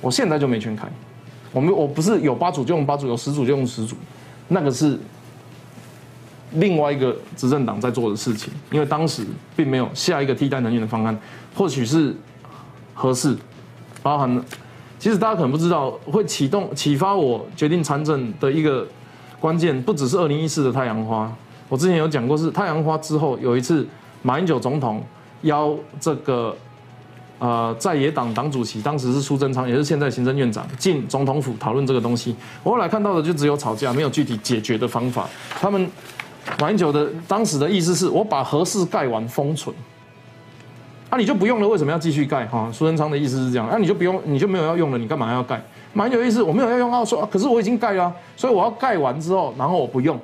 [0.00, 0.86] 我现在就没全开。
[1.56, 3.96] 我们我不是有八组就用八组，有十组就用十组，
[4.48, 4.98] 那个是
[6.52, 8.52] 另外一个执政党在做的事情。
[8.70, 9.24] 因为当时
[9.56, 11.18] 并没有下一个替代能源的方案，
[11.54, 12.14] 或许是
[12.92, 13.34] 合适，
[14.02, 14.44] 包含。
[14.98, 18.86] 其实大家可能不知道，会启动启发我决定参政的一个
[19.40, 21.34] 关键，不只是二零一四的太阳花。
[21.70, 23.88] 我之前有讲过，是太阳花之后有一次，
[24.20, 25.02] 马英九总统
[25.40, 26.54] 邀这个
[27.38, 32.34] 呃在野党党主席，当时是苏贞昌，也是现在行政院长进总统府讨论这个东西。
[32.62, 35.28] 我后来看到的就只有吵架，没有具体解决的方法。
[35.60, 35.90] 他们
[36.60, 39.74] 马英九的当时的意思是我把核四盖完封存。
[41.08, 42.44] 啊，你就不用了，为什么要继续盖？
[42.46, 45.62] 哈，苏贞昌的意思是这样，那你就不用，你就没有要用了，你干嘛要盖？
[45.92, 50.18] 蛮有意思，我没有要用啊，说可是我已经盖了，所以我要盖完之后，然后我不用。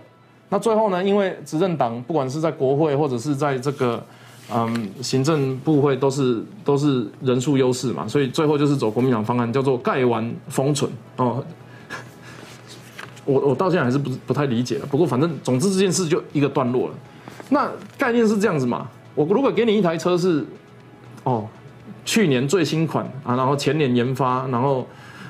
[0.49, 4.05] 那最后呢，因为执政党不管是在国会或者是在这个
[4.55, 10.91] 嗯行政部会，都是都是人数优势嘛，所以最后就是走国民党方案，叫做盖完封存。
[11.17, 11.45] 哦，
[13.25, 14.87] 我我到现在还是不不太理解了。
[14.87, 16.95] 不过反正总之这件事就一个段落了。
[17.49, 18.89] 那概念是这样子嘛？
[19.15, 20.45] 我如果给你一台车是。
[21.25, 21.47] 哦，
[22.05, 24.85] 去年最新款啊，然后前年研发，然后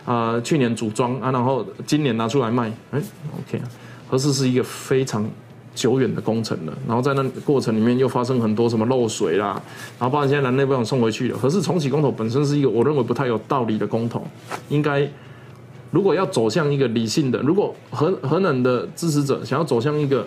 [0.06, 3.02] 啊去年组装啊，然后今年拿出来卖，哎
[3.38, 3.60] ，OK，
[4.08, 5.22] 合适是一个非常
[5.74, 9.60] 久远的工程了，然后在那过程里面又发生很多什么漏水啦，
[9.98, 11.38] 然后把现在蓝内不想送回去了。
[11.38, 14.22] 可是重启公投本身是一个我认为不太有道理的公投，
[14.68, 15.08] 应该
[15.90, 20.26] 如果要走向一个理性的，如果核核能的支持者想要走向一个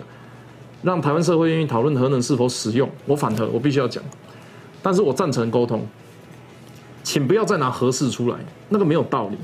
[0.82, 4.02] 让台湾社会愿意讨论核能是否使用，我反核，我必须要讲。
[4.82, 5.86] 但是我赞成沟通，
[7.02, 8.36] 请不要再拿核事出来，
[8.68, 9.36] 那个没有道理。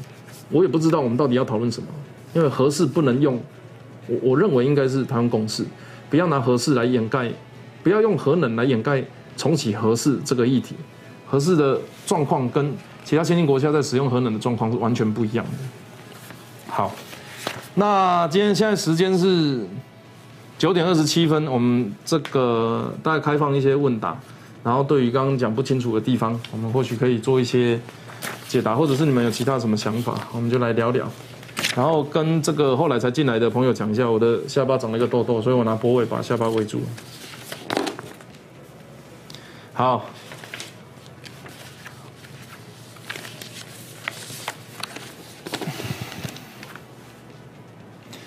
[0.51, 1.89] 我也不知道我们到底要讨论什么，
[2.35, 3.41] 因为核事不能用。
[4.09, 5.65] 我我认为应该是台湾公事，
[6.13, 7.33] 不要拿合适来掩盖，
[7.83, 9.03] 不要用核能来掩盖
[9.35, 10.77] 重启合适这个议题。
[11.27, 12.71] 合适的状况跟
[13.03, 15.53] 其他先进国家在使用核能的状况是完全不一样的。
[16.69, 16.93] 好，
[17.77, 19.67] 那今天现在时间是
[20.59, 24.15] 九点二十七分，我们这个大概开放一些问答。
[24.63, 27.81] 然后对于刚刚讲不清楚的地方，我们或许可以做一些
[28.49, 31.11] 解答，或者是你们有其他什么想法，我们就来聊聊。
[31.75, 36.83] 然后跟这个后来才进来的朋友讲一下，我的下巴长了一个痘痘，所以我拿波位把下巴围住。
[39.73, 40.05] 好，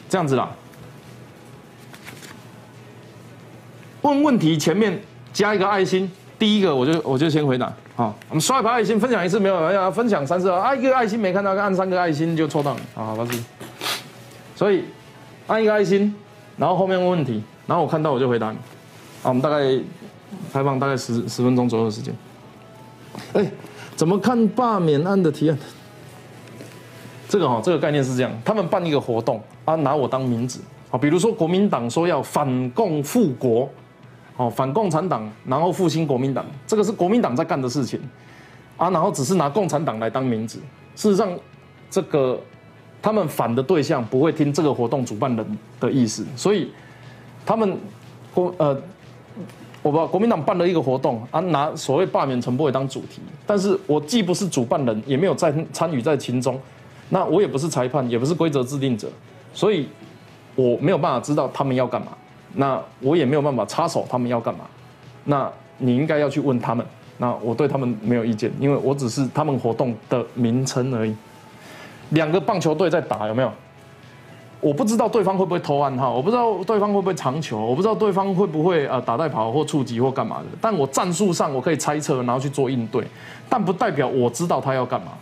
[0.10, 0.52] 这样子啦。
[4.02, 5.00] 问问题前面
[5.32, 7.72] 加一个爱心，第一个我就我就先回答。
[7.96, 9.72] 好，我们刷一排爱心，分享一次没有？
[9.72, 10.76] 要分享三次啊！
[10.76, 12.82] 一个爱心没看到，按三个爱心就抽到你。
[12.94, 13.42] 好，老师。
[14.54, 14.84] 所以
[15.48, 16.14] 按一个爱心，
[16.58, 18.58] 然后后面问问题，然后我看到我就回答你。
[19.24, 19.60] 好，我们大概
[20.52, 22.14] 开放大概十十分钟左右的时间。
[23.32, 23.50] 哎，
[23.96, 25.58] 怎么看罢免案的提案？
[27.30, 30.60] 这个哈，这个概念是这样：他们办一个活动啊，拿我当名字
[30.92, 33.70] 啊，比如说国民党说要反共复国。
[34.38, 38.00] 哦，反共产党，然后复兴国民党，这个是国民党在干的事情，
[38.76, 40.60] 啊，然后只是拿共产党来当名字。
[40.96, 41.30] 事实上，
[41.90, 42.38] 这个
[43.02, 46.70] 他们反的对象不会听这个活动主办人的意思，所以
[47.46, 47.78] 他们
[48.34, 48.76] 国呃，
[49.82, 56.60] 我不知道国民党办了一个活动啊，拿所谓罢免陈柏伟当主题，但是我既不是主办人，也没有在参与在其中，
[57.08, 59.08] 那我也不是裁判，也不是规则制定者，
[59.54, 59.88] 所以
[60.56, 62.10] 我没有办法知道他们要干嘛。
[62.56, 64.62] 那我也没有办法插手他们要干嘛，
[65.26, 66.86] 那你应该要去问他们。
[67.18, 71.16] 那我对他们没有意见，因为我只是他们活动的名称而已。
[72.10, 73.52] 两个棒球队在打，有没有？
[74.62, 80.46] 我不知道对方会不会投暗号，我不知道对方会不会长球，我不知道对方会不会呃打带跑或触及或干嘛的。
[80.60, 83.04] 但我战术上我可以猜测，然后去做应对，
[83.48, 85.14] 但不代表我知道他要干嘛。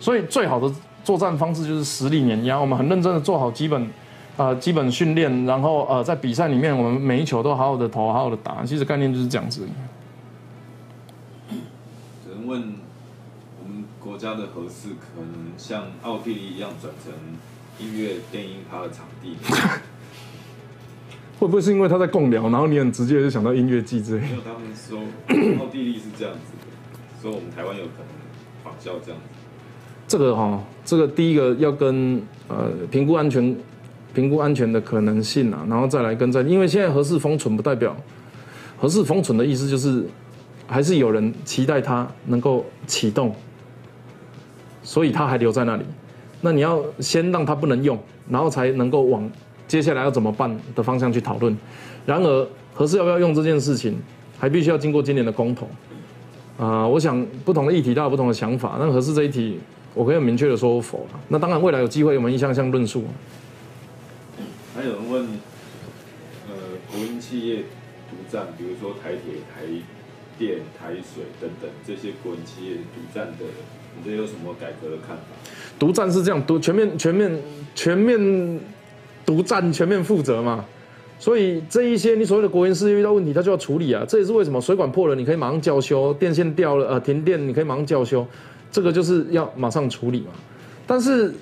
[0.00, 0.72] 所以最好的
[1.02, 3.90] 作战方式就是实力碾压，我们很认真的做好基本。
[4.36, 8.64] 呃，基本训练，然后呃，在比赛里面，我们每一球都好好的投，好好的打。
[8.64, 9.64] 其实概念就是这样子。
[12.26, 12.74] 有人问，
[13.62, 17.12] 我们国家的合适可能像奥地利一样转成
[17.78, 19.36] 音乐电音趴的场地？
[21.38, 24.26] 会不会是因为他在共聊，然后你很直接就想到音乐季之类？
[24.26, 24.98] 没有，他们说
[25.64, 29.26] 奥地利是这样子的，所以我们台湾有可能仿效这样子。
[30.08, 33.56] 这个哈，这个第一个要跟呃评估安全。
[34.14, 37.94] 评估安全的可能性啊，然后再来跟在，因为现在合适封存不代表
[38.78, 40.04] 合适封存的意思就是，
[40.66, 43.34] 还是有人期待它能够启动，
[44.82, 45.84] 所以它还留在那里。
[46.40, 47.98] 那你要先让它不能用，
[48.28, 49.28] 然后才能够往
[49.66, 51.56] 接下来要怎么办的方向去讨论。
[52.06, 53.96] 然而合适要不要用这件事情，
[54.38, 55.66] 还必须要经过今年的公投。
[56.58, 59.58] 啊，我想不同的议题都有不同的想法，那合适这一题，
[59.94, 61.20] 我可以很明确的说否了。
[61.28, 63.04] 那当然未来有机会我们一项项论述。
[64.84, 65.22] 有人问，
[66.48, 66.54] 呃，
[66.92, 67.62] 国营企业
[68.10, 69.64] 独占，比如说台铁、台
[70.38, 73.44] 电、台水等等这些国营企业独占的，
[73.96, 75.22] 你这有什么改革的看法？
[75.78, 77.42] 独占是这样，独全面、全面、
[77.74, 78.60] 全面
[79.24, 80.64] 独占、全面负责嘛？
[81.18, 84.04] 所以这一些你所谓的国营事业遇到问题，他就要处理啊。
[84.06, 88.26] 这也是为什么水管破了，你可以马上叫修；电线掉了，呃，停电你可以马上叫修，
[88.70, 90.32] 这个就是要马上处理嘛。
[90.86, 91.32] 但是。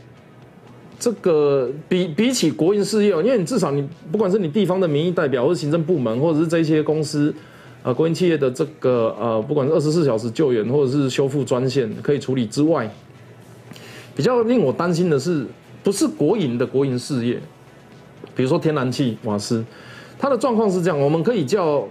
[1.03, 7.35] 这个比比起国营事业，因为你至少你不管是你地方的民意代表，或是行政部门，或者是这些公司，
[7.83, 12.89] 呃，国营企业的这个呃，不管是二十四小时救援或者是修复专线可以处理之外，
[14.15, 15.45] 比较令我担心的是，
[15.83, 17.37] 不是国营的国营事业，
[18.37, 19.65] 比如说天然气、瓦斯，
[20.17, 21.85] 它的状况是这样，我们可以叫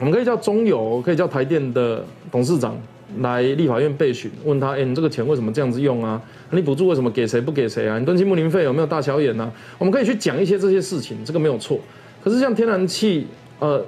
[0.00, 2.76] 我们可以叫中油，可以叫台电的董事长。
[3.20, 6.20] 来立法院备询，问他：哎，你这个钱为什么这样子用啊？
[6.50, 7.98] 你补助为什么给谁不给谁啊？
[7.98, 9.52] 你登记木林费有没有大小眼呢？
[9.78, 11.80] 我们可以去讲一些这些事情，这个没有错。
[12.22, 13.26] 可是像天然气，
[13.58, 13.84] 呃，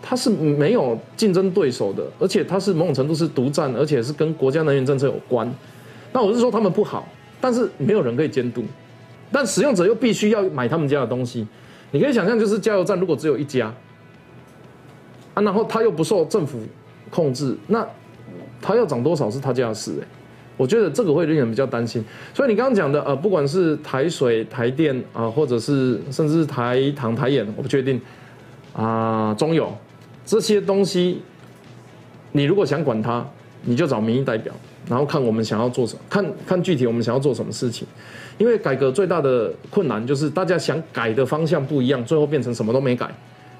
[0.00, 5.52] 它是没有竞争对手的，而且它是某种程度是独占，而且是跟国家能源政策有关。
[6.12, 7.06] 那我是说他们不好，
[7.40, 8.62] 但是没有人可以监督，
[9.30, 11.46] 但使用者又必须要买他们家的东西。
[11.90, 13.72] 你可以想象，就是加油站如果只有一家，
[15.34, 16.58] 啊，然后他又不受政府
[17.10, 17.86] 控制，那。
[18.66, 20.06] 它要涨多少是他家的事哎，
[20.56, 22.02] 我觉得这个会令人比较担心。
[22.32, 28.00] 所以你刚刚讲的呃，不管是台水、台电啊，或者是甚至是台糖、台盐，我不确定
[28.72, 29.70] 啊，中油
[30.24, 31.20] 这些东西，
[32.32, 33.22] 你如果想管它，
[33.64, 34.54] 你就找民意代表，
[34.88, 37.86] 然后看我们想要做什么，看看具体我们想要做什么事情。
[38.38, 43.12] 因为改革最大的困难就是大家想改的方向不一样，最后变成什么都没改。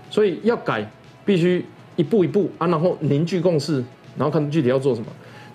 [0.08, 0.90] 所以要改，
[1.26, 1.62] 必须
[1.96, 3.84] 一步一步啊，然后凝聚共识。
[4.16, 5.06] 然后看具体要做什么。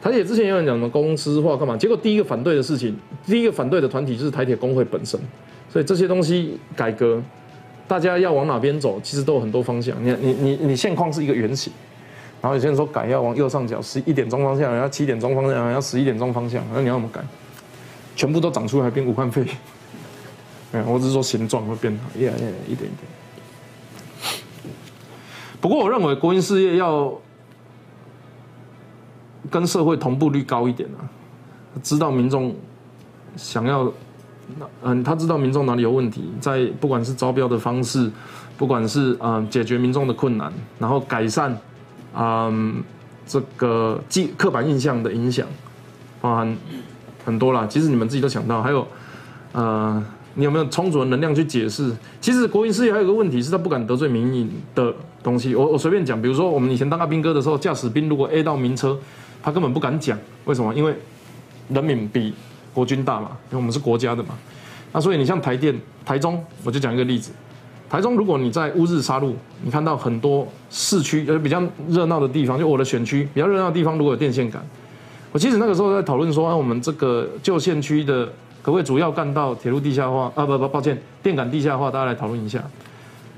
[0.02, 1.76] 台铁之前有人讲什么公司化干嘛？
[1.76, 2.96] 结果第一个反对的事情，
[3.26, 5.20] 第一个反对的团体就是台铁工会本身。
[5.70, 7.22] 所以这些东西改革，
[7.88, 9.96] 大家要往哪边走，其实都有很多方向。
[10.04, 11.72] 你你你你现况是一个圆形，
[12.42, 17.22] 然后有些人说改要往右上角十一点钟方向，要七点钟方向，要十一点钟方向，那你要怎么改？
[18.16, 19.44] 全部都长出来变武汉肺
[20.72, 23.10] 嗯，我只是说形状会变好， 一点一点一点一点。
[25.60, 27.12] 不过我认为国营事业要
[29.50, 31.08] 跟社会同步率高一点啊，
[31.82, 32.56] 知道民众
[33.36, 33.92] 想要，
[34.84, 38.12] 嗯，他知道民众哪里有问题，在不管是招标的方式，
[38.58, 41.58] 不管是嗯解决民众的困难，然后改善，
[42.16, 42.84] 嗯
[43.26, 45.46] 这个记刻板印象的影响，
[46.20, 46.58] 包含
[47.24, 47.68] 很多啦。
[47.70, 48.88] 其实你们自己都想到，还有
[49.52, 51.96] 呃，你有没有充足的能量去解释？
[52.20, 55.54] 其实国营事业还有个问题是，他不敢得罪民营的东西。
[55.54, 58.98] 我我随便讲，比如说我们以前当阿兵哥的时候，驾驶兵如果 A 到名车，
[59.42, 60.74] 他根本不敢讲，为什么？
[60.74, 60.94] 因为
[61.70, 62.34] 人民比
[62.74, 64.38] 国军大嘛，因为我们是国家的嘛。
[64.92, 65.76] 那所以你像台电、
[66.06, 67.32] 台中，我就讲一个例子。
[67.90, 74.64] 台中，如果你在乌日沙路，你看到很多市区呃比较热闹的地方，就我的选区比较热闹的地方，如果有电线杆，
[75.32, 78.26] 我其实那个时候在讨论说，啊，我们这个旧县区的
[78.62, 80.46] 可不可以主要干道铁路地下化啊？
[80.46, 82.64] 不不，抱歉，电杆地下化，大家来讨论一下。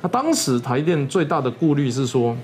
[0.01, 2.35] 那当时台电最大的顾虑是说，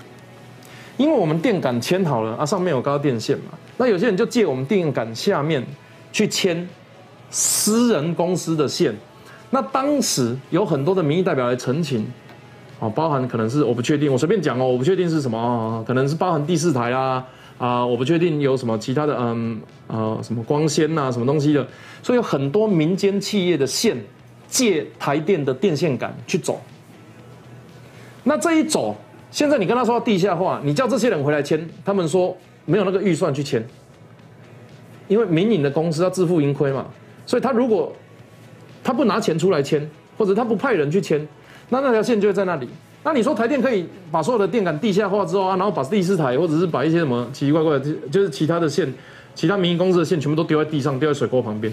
[0.97, 5.63] 因为我们电杆牵好了啊，上面有高电线嘛，那有些人就借我们电杆下面
[6.11, 6.67] 去牵
[7.29, 8.93] 私人公司的线。
[9.49, 12.05] 那当时有很多的民意代表来澄清，
[12.79, 17.23] 哦，包含可能是我不确定，我随便讲哦，我不确定是什么，可能是包含第四台啦，
[17.57, 21.65] 啊，我不确定有什么其他的，嗯，呃，什么光纤呐，什么东西的，
[22.03, 23.95] 所以有很多民间企业的线
[24.49, 26.59] 借台电的电线杆去走。
[28.23, 28.97] 那这一走，
[29.37, 32.35] 现在你跟他说要地下化，你叫这些人回来签，他们说
[32.65, 33.63] 没有那个预算去签，
[35.07, 36.87] 因为民营的公司要自负盈亏嘛，
[37.23, 37.93] 所以他如果
[38.83, 41.21] 他不拿钱出来签，或者他不派人去签，
[41.69, 42.67] 那那条线就会在那里。
[43.03, 48.91] 那你说台电可以把所有的电杆地下化之后啊，然后把第四台或者是把一些什么奇奇怪怪的，就是其他的线、
[49.35, 51.71] 其他民营公司的线全部都丢在地上，丢在水沟旁边，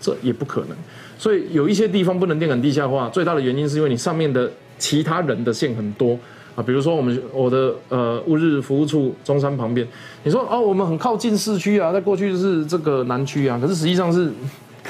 [0.00, 0.70] 这也不可能。
[1.16, 6.18] 所以有一些地方不能电杆地下化，最大的原因是因为你上面的其他人的线很多
[6.54, 6.62] 啊。
[6.62, 9.86] 比如说我们我的呃乌日服务处中山旁边，
[10.22, 14.32] 你说哦我们很靠近市区啊，在过去是这个南区啊，可是实际上是。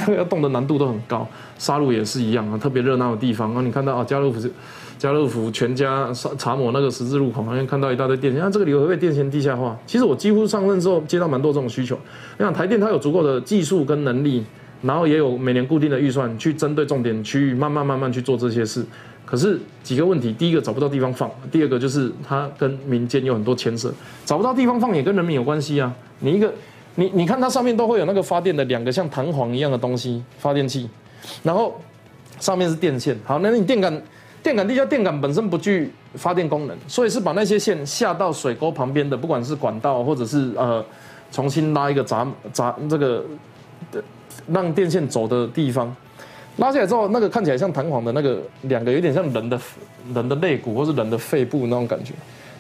[0.09, 1.25] 要动的难度都很高，
[1.57, 3.63] 沙鹿也是一样啊，特别热闹的地方啊。
[3.63, 4.51] 你看到啊，家乐福、
[4.99, 9.79] 家乐福全家查查某那个十字路口好像看到一大堆电线，那这个里会不会电线地下化？
[9.87, 11.97] 其实我几乎上任之后接到蛮多这种需求。
[12.37, 14.43] 你想台电它有足够的技术跟能力，
[14.83, 18.85] 然后也有每年固定的预算去针对重点区域慢慢慢慢去做这些事。
[19.25, 23.93] 可是几个问题，第一个找不到地方放，第二个就是它跟民间有很多牵涉，
[24.25, 25.95] 找不到地方放也跟人民有关系啊。
[26.21, 26.53] 你一个。
[26.97, 30.89] 你你看它上面都会有那个发电的两个像弹簧一样的东西，发电器，
[31.43, 31.75] 然后
[32.39, 33.19] 上面是电线。
[33.25, 34.03] 好，那你电杆
[34.45, 40.85] 电杆地下电杆本身不具发电功能，所以是把那些线下到水沟旁边的，不管是管道或者是呃
[41.33, 43.25] 重新拉一个闸闸这个
[43.91, 44.01] 的
[44.47, 45.93] 让电线走的地方，
[46.57, 49.59] 拉下来之后，那个看起来像弹簧的那个两个有点像人的
[50.15, 52.13] 人的肋骨或是人的肺部那种感觉。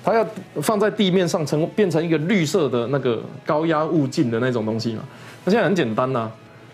[0.02, 0.26] 它要
[0.60, 5.02] 放在地面上，成变成一个绿色的那个高压物镜的那种东西嘛？
[5.44, 6.30] 那现在很简单呐，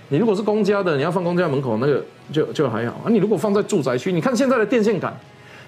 [0.08, 2.02] 你如果是公家的，你要放公家门口那个
[2.32, 3.06] 就就还好啊。
[3.08, 5.16] 你如果放在住宅区，你看现在的电线杆，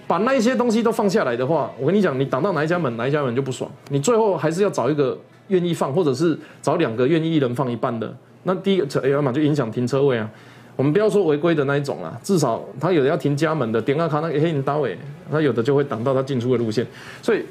[0.08, 3.70] 把那一些东西都放下来的话，我跟你讲，你挡到哪一家门，哪一家门就不爽。
[3.90, 8.12] 你最后还是要找一个愿意放，或者是找两个愿意一人放一半的。
[8.42, 10.28] 那第一个要么就影响停车位啊。
[10.74, 14.96] 我们不要说违规的那一种啊，至少他有的要停家门的，点个卡那个黑人刀诶，
[15.30, 16.86] 他有的就会挡到他进出的路线。
[17.20, 17.42] 所以，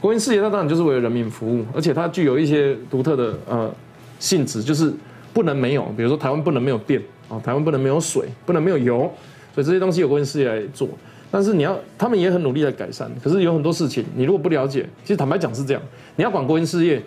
[0.00, 3.74] 国营事业它当然就是为了人民服务，而且它具有一些独特的呃
[4.18, 4.92] 性质，就是
[5.32, 9.10] 不能没有，比如说台湾不能没有电啊，台湾不能没有水，不能没有油，
[9.54, 10.88] 所以这些东西有国营事业来做。
[11.30, 13.10] 但是你要，他们也很努力在改善。
[13.24, 15.82] 可是有很多事情，你如果不了解，其实坦白讲是这样，
[16.16, 17.02] 你要管国营事业，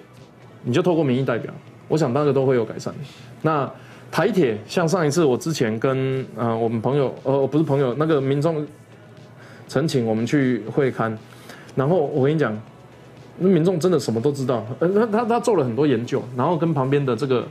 [0.64, 1.54] 你就透过民意代表，
[1.88, 2.92] 我想那个都会有改善。
[3.44, 3.72] 那。
[4.14, 8.64] 台铁像上一次我之前跟呃我们朋友呃不是朋友那个民众，
[9.68, 11.12] 陈请我们去会勘，
[11.74, 12.56] 然后我跟你讲，
[13.40, 17.44] 那民众真的什么都知道，呃他他他做了很多研究，然后跟旁边的这个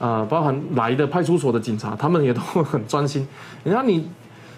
[0.00, 3.24] 啊包含来的派出所的警察，他们也都很专心。
[3.62, 4.04] 你看你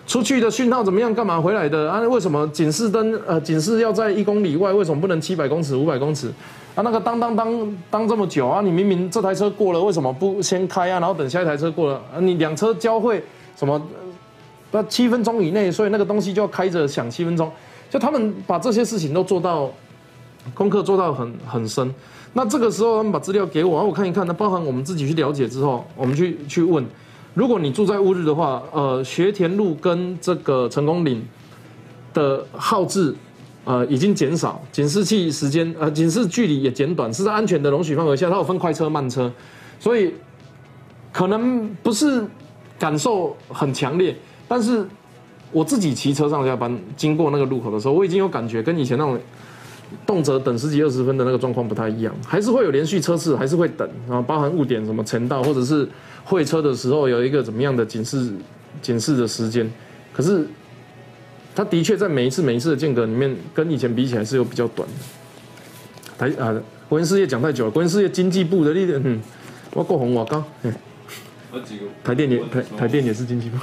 [0.07, 1.14] 出去的讯号怎么样？
[1.14, 1.93] 干嘛回来的？
[1.93, 4.72] 啊为什么警示灯呃警示要在一公里外？
[4.72, 6.32] 为什么不能七百公尺五百公尺？
[6.76, 8.60] 啊，那个当当当当这么久啊！
[8.60, 11.00] 你明明这台车过了，为什么不先开啊？
[11.00, 13.24] 然后等下一台车过了，啊，你两车交汇
[13.56, 13.80] 什么？
[14.72, 17.50] 那七分钟以内，所以那个东西就要开着响七分钟。
[17.88, 19.70] 就他们把这些事情都做到
[20.52, 21.94] 功课做到很很深。
[22.34, 24.26] 那这个时候他们把资料给我，然后我看一看。
[24.26, 26.84] 那包含我们自己去了解之后，我们去去问：
[27.32, 31.24] 如果你住在乌日的话，呃，学田路跟这个成功岭
[32.12, 33.14] 的号志。
[33.66, 38.30] 呃，已经减少，警示器时间，呃，警示距离也减短，是在安全的容许范围下。
[38.30, 39.30] 它有分快车、慢车，
[39.80, 40.14] 所以
[41.12, 42.24] 可能不是
[42.78, 44.16] 感受很强烈。
[44.46, 44.86] 但是
[45.50, 49.18] 我自己骑车上下班，经过那个路口的时候，我已经有感觉，跟以前那种
[50.06, 55.88] 动辄等十几二十分的那个状况不太一样，还是会有连续车次，还是会等，然后包含误点什么陈道，或者是
[56.24, 58.32] 会车的时候有一个怎么样的警示
[58.80, 59.68] 警示的时间。
[60.12, 60.46] 可是
[61.57, 64.94] 它的确在每一次每一次的间隔里面，跟以前比起来是有比较短的。
[66.18, 66.54] 台啊，
[66.86, 69.18] 国营事业讲太久了，国营事业经济部的力量，嗯，
[69.72, 70.72] 我够红我刚，嗯
[72.04, 73.57] 台电也台台电也是经济部。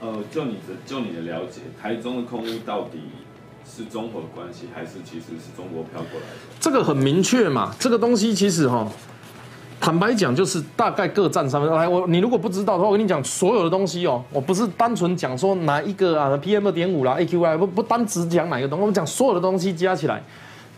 [0.00, 3.00] 呃，就你的就你的了解，台中的空屋到底
[3.68, 6.36] 是中和关系，还是其实是中国飘过来的？
[6.60, 8.88] 这个很明确嘛，这个东西其实哈，
[9.82, 11.68] 坦白讲就是大概各占三分。
[11.72, 20.22] 来，我你如果不知道的话，我跟你讲所有的东西哦，我不是单纯讲说哪一个啊 PM 二点五啦 AQI 不不单只讲哪一个东，我们讲所有的东西加起来，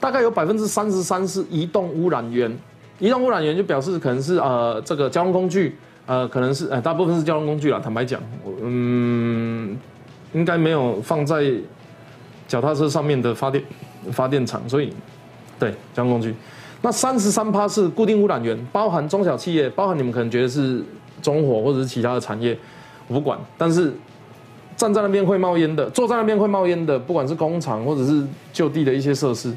[0.00, 2.50] 大概有百分之三十三是移动污染源。
[2.98, 5.76] 移动污染源就表示可能是呃这个交通工具，
[6.06, 7.78] 呃可能是呃大部分是交通工具啦。
[7.78, 9.76] 坦白讲，我嗯
[10.32, 11.44] 应该没有放在
[12.48, 13.62] 脚踏车上面的发电
[14.12, 14.90] 发电厂，所以
[15.58, 16.34] 对交通工具。
[16.84, 20.84] 那三十三趴是固定污染源，包含中小企业，包含你们可能觉得是
[21.22, 22.54] 中火或者是其他的产业，
[23.08, 23.38] 我不管。
[23.56, 23.90] 但是
[24.76, 28.22] 站在那边会冒烟的，坐在那边会冒烟的，不管是工厂或者是
[28.52, 29.50] 就地的一些设施，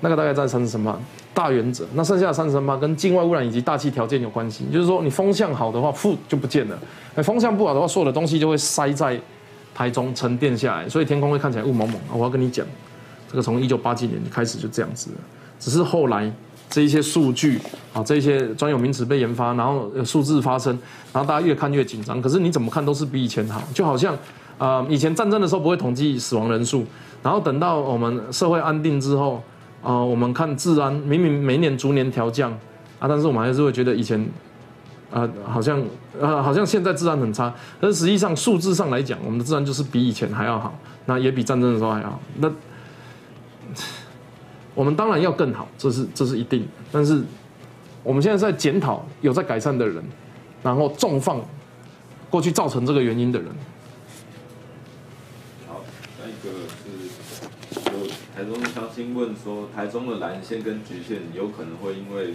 [0.00, 0.94] 那个大概占三十三趴。
[1.32, 6.76] 大原则，那剩下的三十三趴跟境外污染以及大气条件有关系，就是说你风向好的话，负就不见了；
[7.14, 9.18] 哎，风向不好的话，所有的东西就会塞在
[9.74, 11.96] 台中沉淀下来，所以天空会看起来雾蒙蒙。
[12.00, 12.66] 啊我要跟你讲，
[13.30, 15.08] 这个从一九八几年开始就这样子，
[15.60, 16.30] 只是后来
[16.70, 17.60] 这一些数据
[17.92, 20.72] 啊，这一些专有名词被研发，然后数字发生，
[21.12, 22.22] 然后大家越看越紧张。
[22.22, 24.16] 可是你怎么看都是比以前好，就好像
[24.56, 26.86] 呃以前战争的时候不会统计死亡人数，
[27.22, 29.42] 然后等到我们社会安定之后，
[29.82, 32.50] 啊、我们看治安明明每年逐年调降
[32.98, 34.26] 啊，但是我们还是会觉得以前。
[35.12, 35.82] 啊、好像
[36.20, 40.72] 呃，好像现在治安很差，但实际上数字上来讲，我们的治安就是比以前还要好，
[41.06, 42.20] 那也比战争的时候还要好。
[42.36, 42.48] 那
[44.74, 46.68] 我们当然要更好，这是这是一定的。
[46.92, 47.22] 但是
[48.02, 50.02] 我们现在在检讨有在改善的人，
[50.62, 51.40] 然后重放
[52.30, 53.48] 过去造成这个原因的人。
[55.68, 55.82] 好，
[56.18, 62.34] 那一个是有台中相亲问说，台中的蓝线跟橘线有可能会因为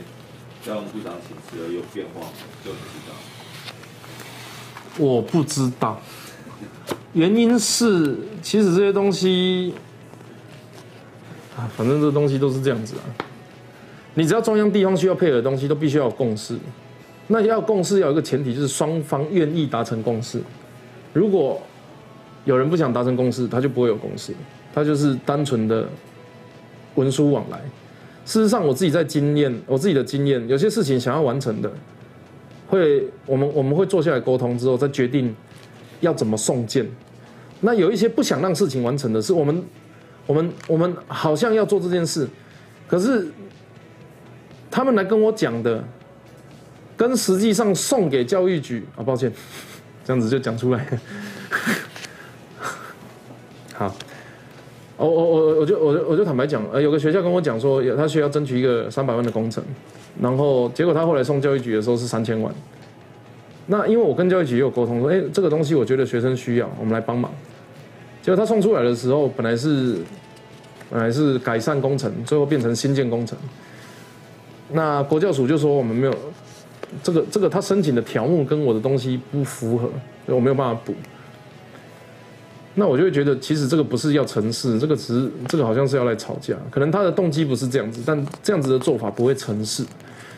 [0.64, 2.28] 交通部长请辞而有变化吗？
[2.64, 3.14] 就不知道。
[4.98, 6.00] 我不知道，
[7.12, 9.74] 原因是其实这些东西
[11.56, 13.04] 啊，反正这东西都是这样子啊。
[14.14, 16.58] 你只要中央地方需要配合的东西，都必须要有共识。
[17.28, 20.40] 那要共识，要有一个前提，就是双方愿意达成共识。
[21.12, 21.62] 如果
[22.46, 24.34] 有人不想达成共识，他就不会有共识，
[24.74, 25.88] 他就是单纯的
[26.96, 27.60] 文书往来。
[28.26, 31.72] 事实上，我自己在经验，我自己的经验，有些事情想要完成的，
[32.68, 35.36] 会我们我们会坐下来沟通之后，再决定
[36.02, 36.88] 要怎么送件。
[37.62, 39.64] 那有一些不想让事情完成的是，我们
[40.28, 42.28] 我们我们好像要做这件事，
[42.88, 43.28] 可是
[44.72, 45.84] 他们来跟我讲的，
[46.98, 49.32] 跟实际上送给教育局啊，抱歉，
[50.04, 50.86] 这样子就讲出来。
[53.74, 53.94] 好，
[54.98, 59.64] 我我我我就我就我就坦白讲，呃，有个学校跟我讲说，有他需要争取一个三百万的工程，
[60.22, 62.54] 然后结果他后来送教育局的时候是三千万。
[63.68, 67.32] 那因为我跟教育局也有沟通说，哎，这个东西我觉得学生需要，我们来帮忙。
[68.26, 69.98] 结果他送出来的时候，本来是
[70.90, 73.38] 本来是改善工程，最后变成新建工程。
[74.72, 76.16] 那国教署就说我们没有
[77.04, 79.84] 这个这个他申请的条目跟我的东西不符合，
[80.26, 80.96] 所以我没有办法补。
[82.74, 89.86] 那我就会觉得，其实这个不是要成事，这个只是这个好像是要来吵架，可能他的动机不是这样子，但这样子的做法不会成事。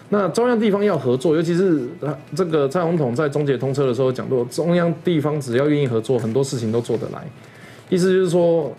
[0.09, 1.87] 那中央地方要合作，尤其是
[2.35, 7.25] 这个蔡总统在中捷通车的时候讲过，中央地方只要愿意合作，很多事情都做得来。
[7.89, 8.75] 意思就是说，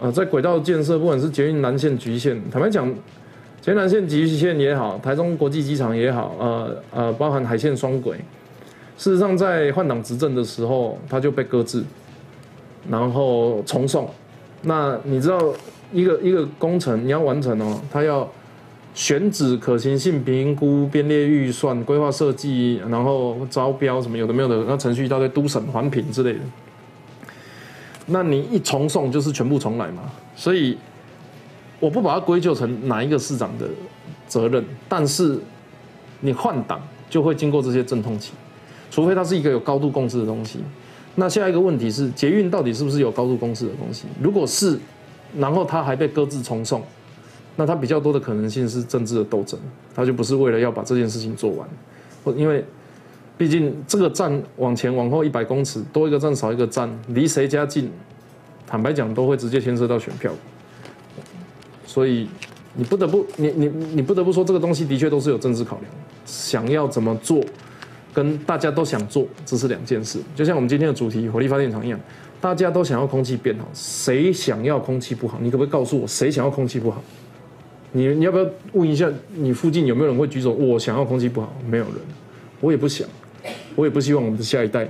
[0.00, 2.88] 呃，在轨道建设，不管是捷运南线、局线，坦白讲，
[3.60, 8.16] 捷运南线、局线也好，台中国际机场也好，呃呃，包含海线双轨，
[8.96, 11.82] 事实上在换党执政的时候，它就被搁置，
[12.88, 14.08] 然后重送。
[14.62, 15.52] 那你知道
[15.92, 18.30] 一个一个工程你要完成哦，它要
[18.94, 26.40] 选址、可行性评估、编列预算、规划设计，然后招标什么有的没有的，那程序一大堆，督审、环评之类的。
[28.06, 30.02] 那你一重送就是全部重来嘛，
[30.34, 30.76] 所以
[31.78, 33.68] 我不把它归咎成哪一个市长的
[34.26, 35.38] 责任，但是
[36.20, 38.32] 你换党就会经过这些阵痛期，
[38.90, 40.58] 除非它是一个有高度共识的东西。
[41.14, 44.06] 那下一个问题是，捷运到底是不是有高度共识的东西？
[44.20, 44.78] 如果是，
[45.36, 46.82] 然后它还被搁置重送，
[47.56, 49.60] 那它比较多的可能性是政治的斗争，
[49.94, 51.68] 它就不是为了要把这件事情做完，
[52.24, 52.64] 或因为
[53.36, 57.90] 毕竟这个站往前往后一百公尺，多一个站少一个站，离谁家近，
[58.66, 60.32] 坦白讲都会直接牵涉到选票。
[61.84, 62.28] 所以
[62.74, 65.90] 你不得不你你你不得不说这个东西的确都是有政治考量，
[66.24, 67.44] 想要怎么做，
[68.14, 70.18] 跟大家都想做这是两件事。
[70.36, 71.98] 就像我们今天的主题火力发电厂一样，
[72.40, 75.38] 大家都想要空气变好，谁想要空气不好？
[75.40, 77.02] 你可不可以告诉我谁想要空气不好？
[77.92, 80.52] 你你要不要问一下你附近有没有人会举手？
[80.52, 81.94] 我想要空气不好，没有人，
[82.60, 83.06] 我也不想，
[83.74, 84.88] 我也不希望我们的下一代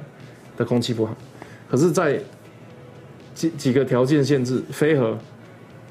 [0.57, 1.17] 的空气不好。
[1.71, 2.21] 可是，在
[3.35, 5.19] 几几个条件限制，飞核、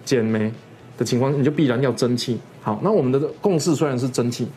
[0.05, 0.51] 减煤。
[0.97, 2.37] 的情况，你就必然要蒸汽。
[2.61, 4.47] 好，那我们的共识虽然是蒸汽，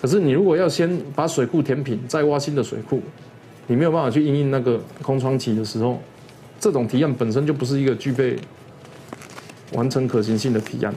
[0.00, 3.02] 可是你如果要先把水库填平，再挖新的水库，
[3.66, 6.00] 你没有办法去应应那个空窗期的时候，
[6.60, 8.36] 这种提案本身就不是一个具备
[9.72, 10.94] 完成可行性的提案。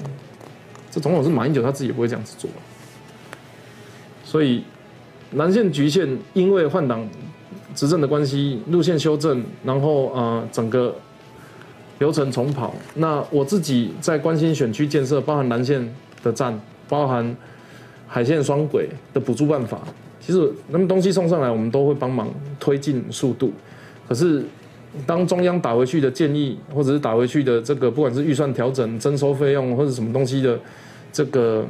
[0.91, 2.47] 这总统是马英九他自己也不会这样子做。
[4.23, 4.63] 所以
[5.35, 7.07] 南线局限，因为换党
[7.75, 10.95] 执政的关系，路线修正，然后啊整个。
[11.99, 16.59] 流程重跑，那我自己在关心选区建设，包含南线的站，
[16.89, 17.33] 包含
[18.07, 19.79] 海线双轨的补助办法。
[20.19, 22.29] 其实那么东西送上来，我们都会帮忙
[22.59, 23.53] 推进速度。
[24.09, 24.43] 可是
[25.05, 30.59] 当中央打回去的建议，或者是打回去的这个，不管是预算调整、征收费用或者什么东西的
[31.13, 31.65] 这个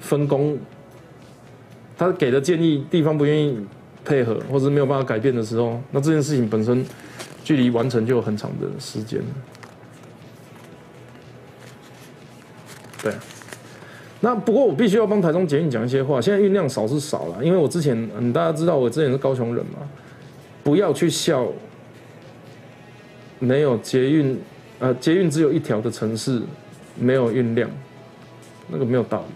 [0.00, 0.58] 分工，
[1.96, 3.58] 他给的建议地方不愿意
[4.04, 6.84] 配合，或者是没有办法改变的时候，那这件事情本身。
[7.44, 9.20] 距离完成就有很长的时间。
[13.02, 13.12] 对，
[14.20, 16.18] 那不过我必须要帮台中捷运讲一些话。
[16.18, 19.80] 现在运量少是少了，因为我之前嗯，大家知道我之前是高雄人嘛，
[20.62, 21.46] 不要去笑
[23.40, 24.40] 没有捷运，
[24.78, 26.40] 呃，捷运只有一条的城市
[26.98, 27.68] 没有运量，
[28.68, 29.34] 那个没有道理。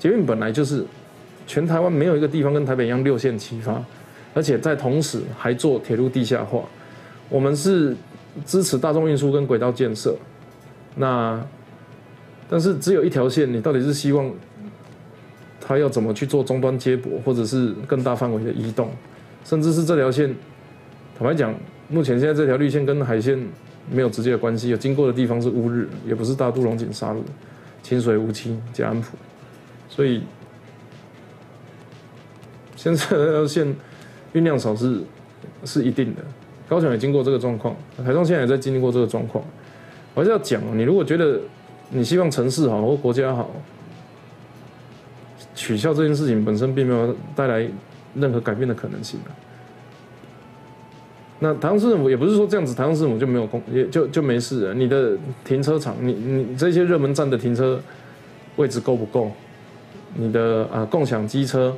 [0.00, 0.84] 捷运本来就是
[1.46, 3.82] 全台湾没有一个地方跟台北一样六线齐发，
[4.32, 6.62] 而且在同时还做铁路地下化。
[7.28, 7.96] 我们是
[8.44, 10.16] 支持大众运输跟轨道建设，
[10.94, 11.42] 那
[12.48, 14.30] 但是只有一条线，你到底是希望
[15.60, 18.90] 它要怎么去做终端接驳，或者是更大范围的移动，
[19.44, 20.34] 甚至是这条线，
[21.18, 21.54] 坦白讲，
[21.88, 23.38] 目前现在这条绿线跟海线
[23.90, 27.24] 没有直接的关系，有经过的地方是乌日，也不是大渡龙井沙路、
[27.82, 29.16] 清水无期、嘉安埔，
[29.88, 30.22] 所以
[32.84, 33.74] 现在这条线
[34.34, 35.00] 运量少是
[35.64, 36.20] 是一定的。
[36.68, 37.74] 高雄也经过这个状况，
[38.04, 39.42] 台中现在也在经历过这个状况。
[40.12, 41.40] 我还是要讲，你如果觉得
[41.88, 43.50] 你希望城市好或国家好，
[45.54, 47.66] 取消这件事情本身并没有带来
[48.14, 49.18] 任何改变的可能性
[51.38, 54.74] 那台中市政府也不是说这样子，台中市政府就没有公也就就没事。
[54.74, 57.80] 你的停车场，你你这些热门站的停车
[58.56, 59.30] 位置够不够？
[60.16, 61.74] 你的啊共享机车。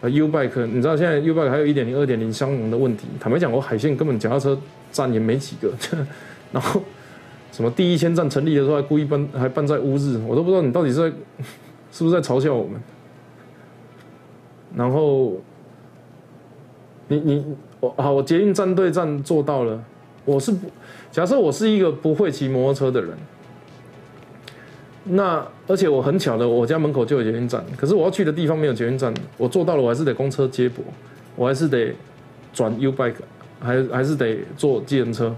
[0.00, 3.08] 啊，U bike，你知道现在 U bike 还有一点零、二点零相容的问题。
[3.18, 4.56] 坦白讲，我海线根本脚踏车
[4.92, 5.72] 站也没几个，
[6.52, 6.80] 然后
[7.50, 11.16] 什么第一千站成立的时候还故意办，还办在乌日，我都不知道你到底是在
[11.90, 12.80] 是不是在嘲笑我们。
[14.76, 15.36] 然后
[17.08, 17.44] 你你
[17.80, 19.82] 我好，我捷运站对站做到了，
[20.24, 20.70] 我是不
[21.10, 23.16] 假设我是一个不会骑摩托车的人。
[25.10, 30.84] 那而且我很巧的，我家门口就有捷运站，可是我要去的地方没有捷运站，我做到了，我还是得公车接驳，
[31.34, 31.94] 我还是得
[32.52, 33.14] 转 U bike，
[33.60, 35.34] 还还是得坐计程车，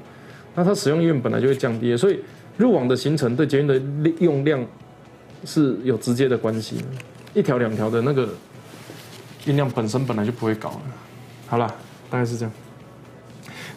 [0.54, 2.18] 那它使用意愿本来就会降低，所以
[2.56, 3.80] 入网的行程对捷运的
[4.18, 4.64] 用量
[5.44, 6.84] 是有直接的关系，
[7.32, 8.28] 一条两条的那个
[9.46, 10.82] 运量本身本来就不会高了。
[11.46, 11.66] 好了，
[12.10, 12.52] 大概是这样。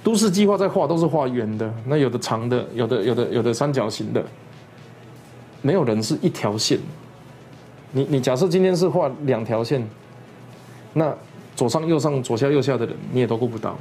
[0.03, 4.23] 都市计划在画都是画圆的，那有的长的，有的有的有的三角形的。
[5.63, 6.77] 没有人是一条线，
[7.93, 9.83] 你你假设今天是画两条线，
[10.93, 11.11] 那
[11.55, 13.75] 左上右上左下右下的人你也都顾不到，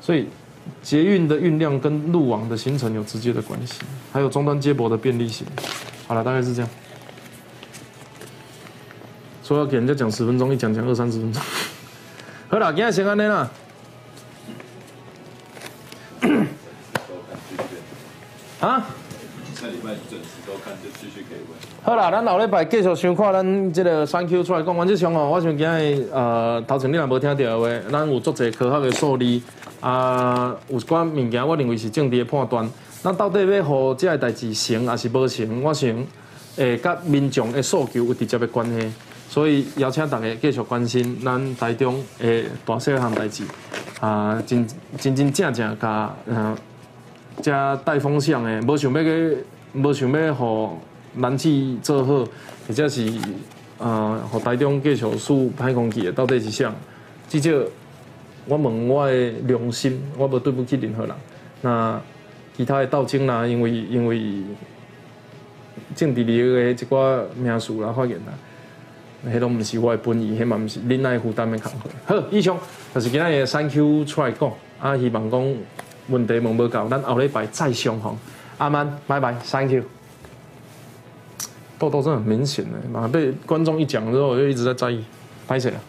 [0.00, 0.28] 所以
[0.82, 3.80] 捷运的运量跟路网的形成有直接的关系，
[4.12, 5.46] 还有终端接驳的便利性。
[6.06, 6.68] 好了，大概是这样。
[9.44, 11.42] 说要给人家讲十分钟，一讲讲二三十分钟。
[12.48, 13.50] 好了，今天先安尼啦。
[18.60, 18.86] 啊？
[21.82, 24.76] 好啦，咱后礼拜继续想看咱这个三 Q 出来讲。
[24.76, 29.40] 完这上哦，我想今日呃，头前你若无听到的话，咱有足侪科学的数字
[29.80, 32.68] 啊，有关物件，我认为是政治的判断。
[33.02, 35.62] 那到底要互这个代志成还是无成？
[35.62, 35.90] 我想
[36.56, 38.92] 诶，甲民众的诉求有直接的关系。
[39.28, 43.44] 所以邀请大家继续关心咱台中诶大小项代志
[44.00, 44.66] 啊，真
[44.98, 46.56] 真真正正甲嗯。
[47.40, 49.38] 加带风向的，无想要去，
[49.74, 50.78] 无想要互
[51.14, 52.26] 南气做好，
[52.68, 53.10] 或者是
[53.78, 56.72] 啊，和台中继续输歹空气的到底是啥？
[57.28, 57.50] 至少
[58.46, 61.14] 我问我的良心，我无对不起任何人。
[61.62, 62.00] 那
[62.56, 64.42] 其他的斗争啦，因为因为
[65.96, 68.32] 政治利益的一寡名词啦发言啦，
[69.26, 71.88] 迄拢毋是我的本意，迄嘛毋是恁爱负担的工课。
[72.04, 72.58] 好，以上
[72.94, 75.54] 就是今日的 Thank you 出来讲，啊，希望讲
[76.08, 78.16] 问题问无够，咱后礼拜再相逢。
[78.58, 79.84] 阿曼，拜拜，Thank you。
[81.78, 85.04] 痘痘真的很明显的，妈被观众一讲之后，我就一直在在意，
[85.48, 85.80] 拍谁了？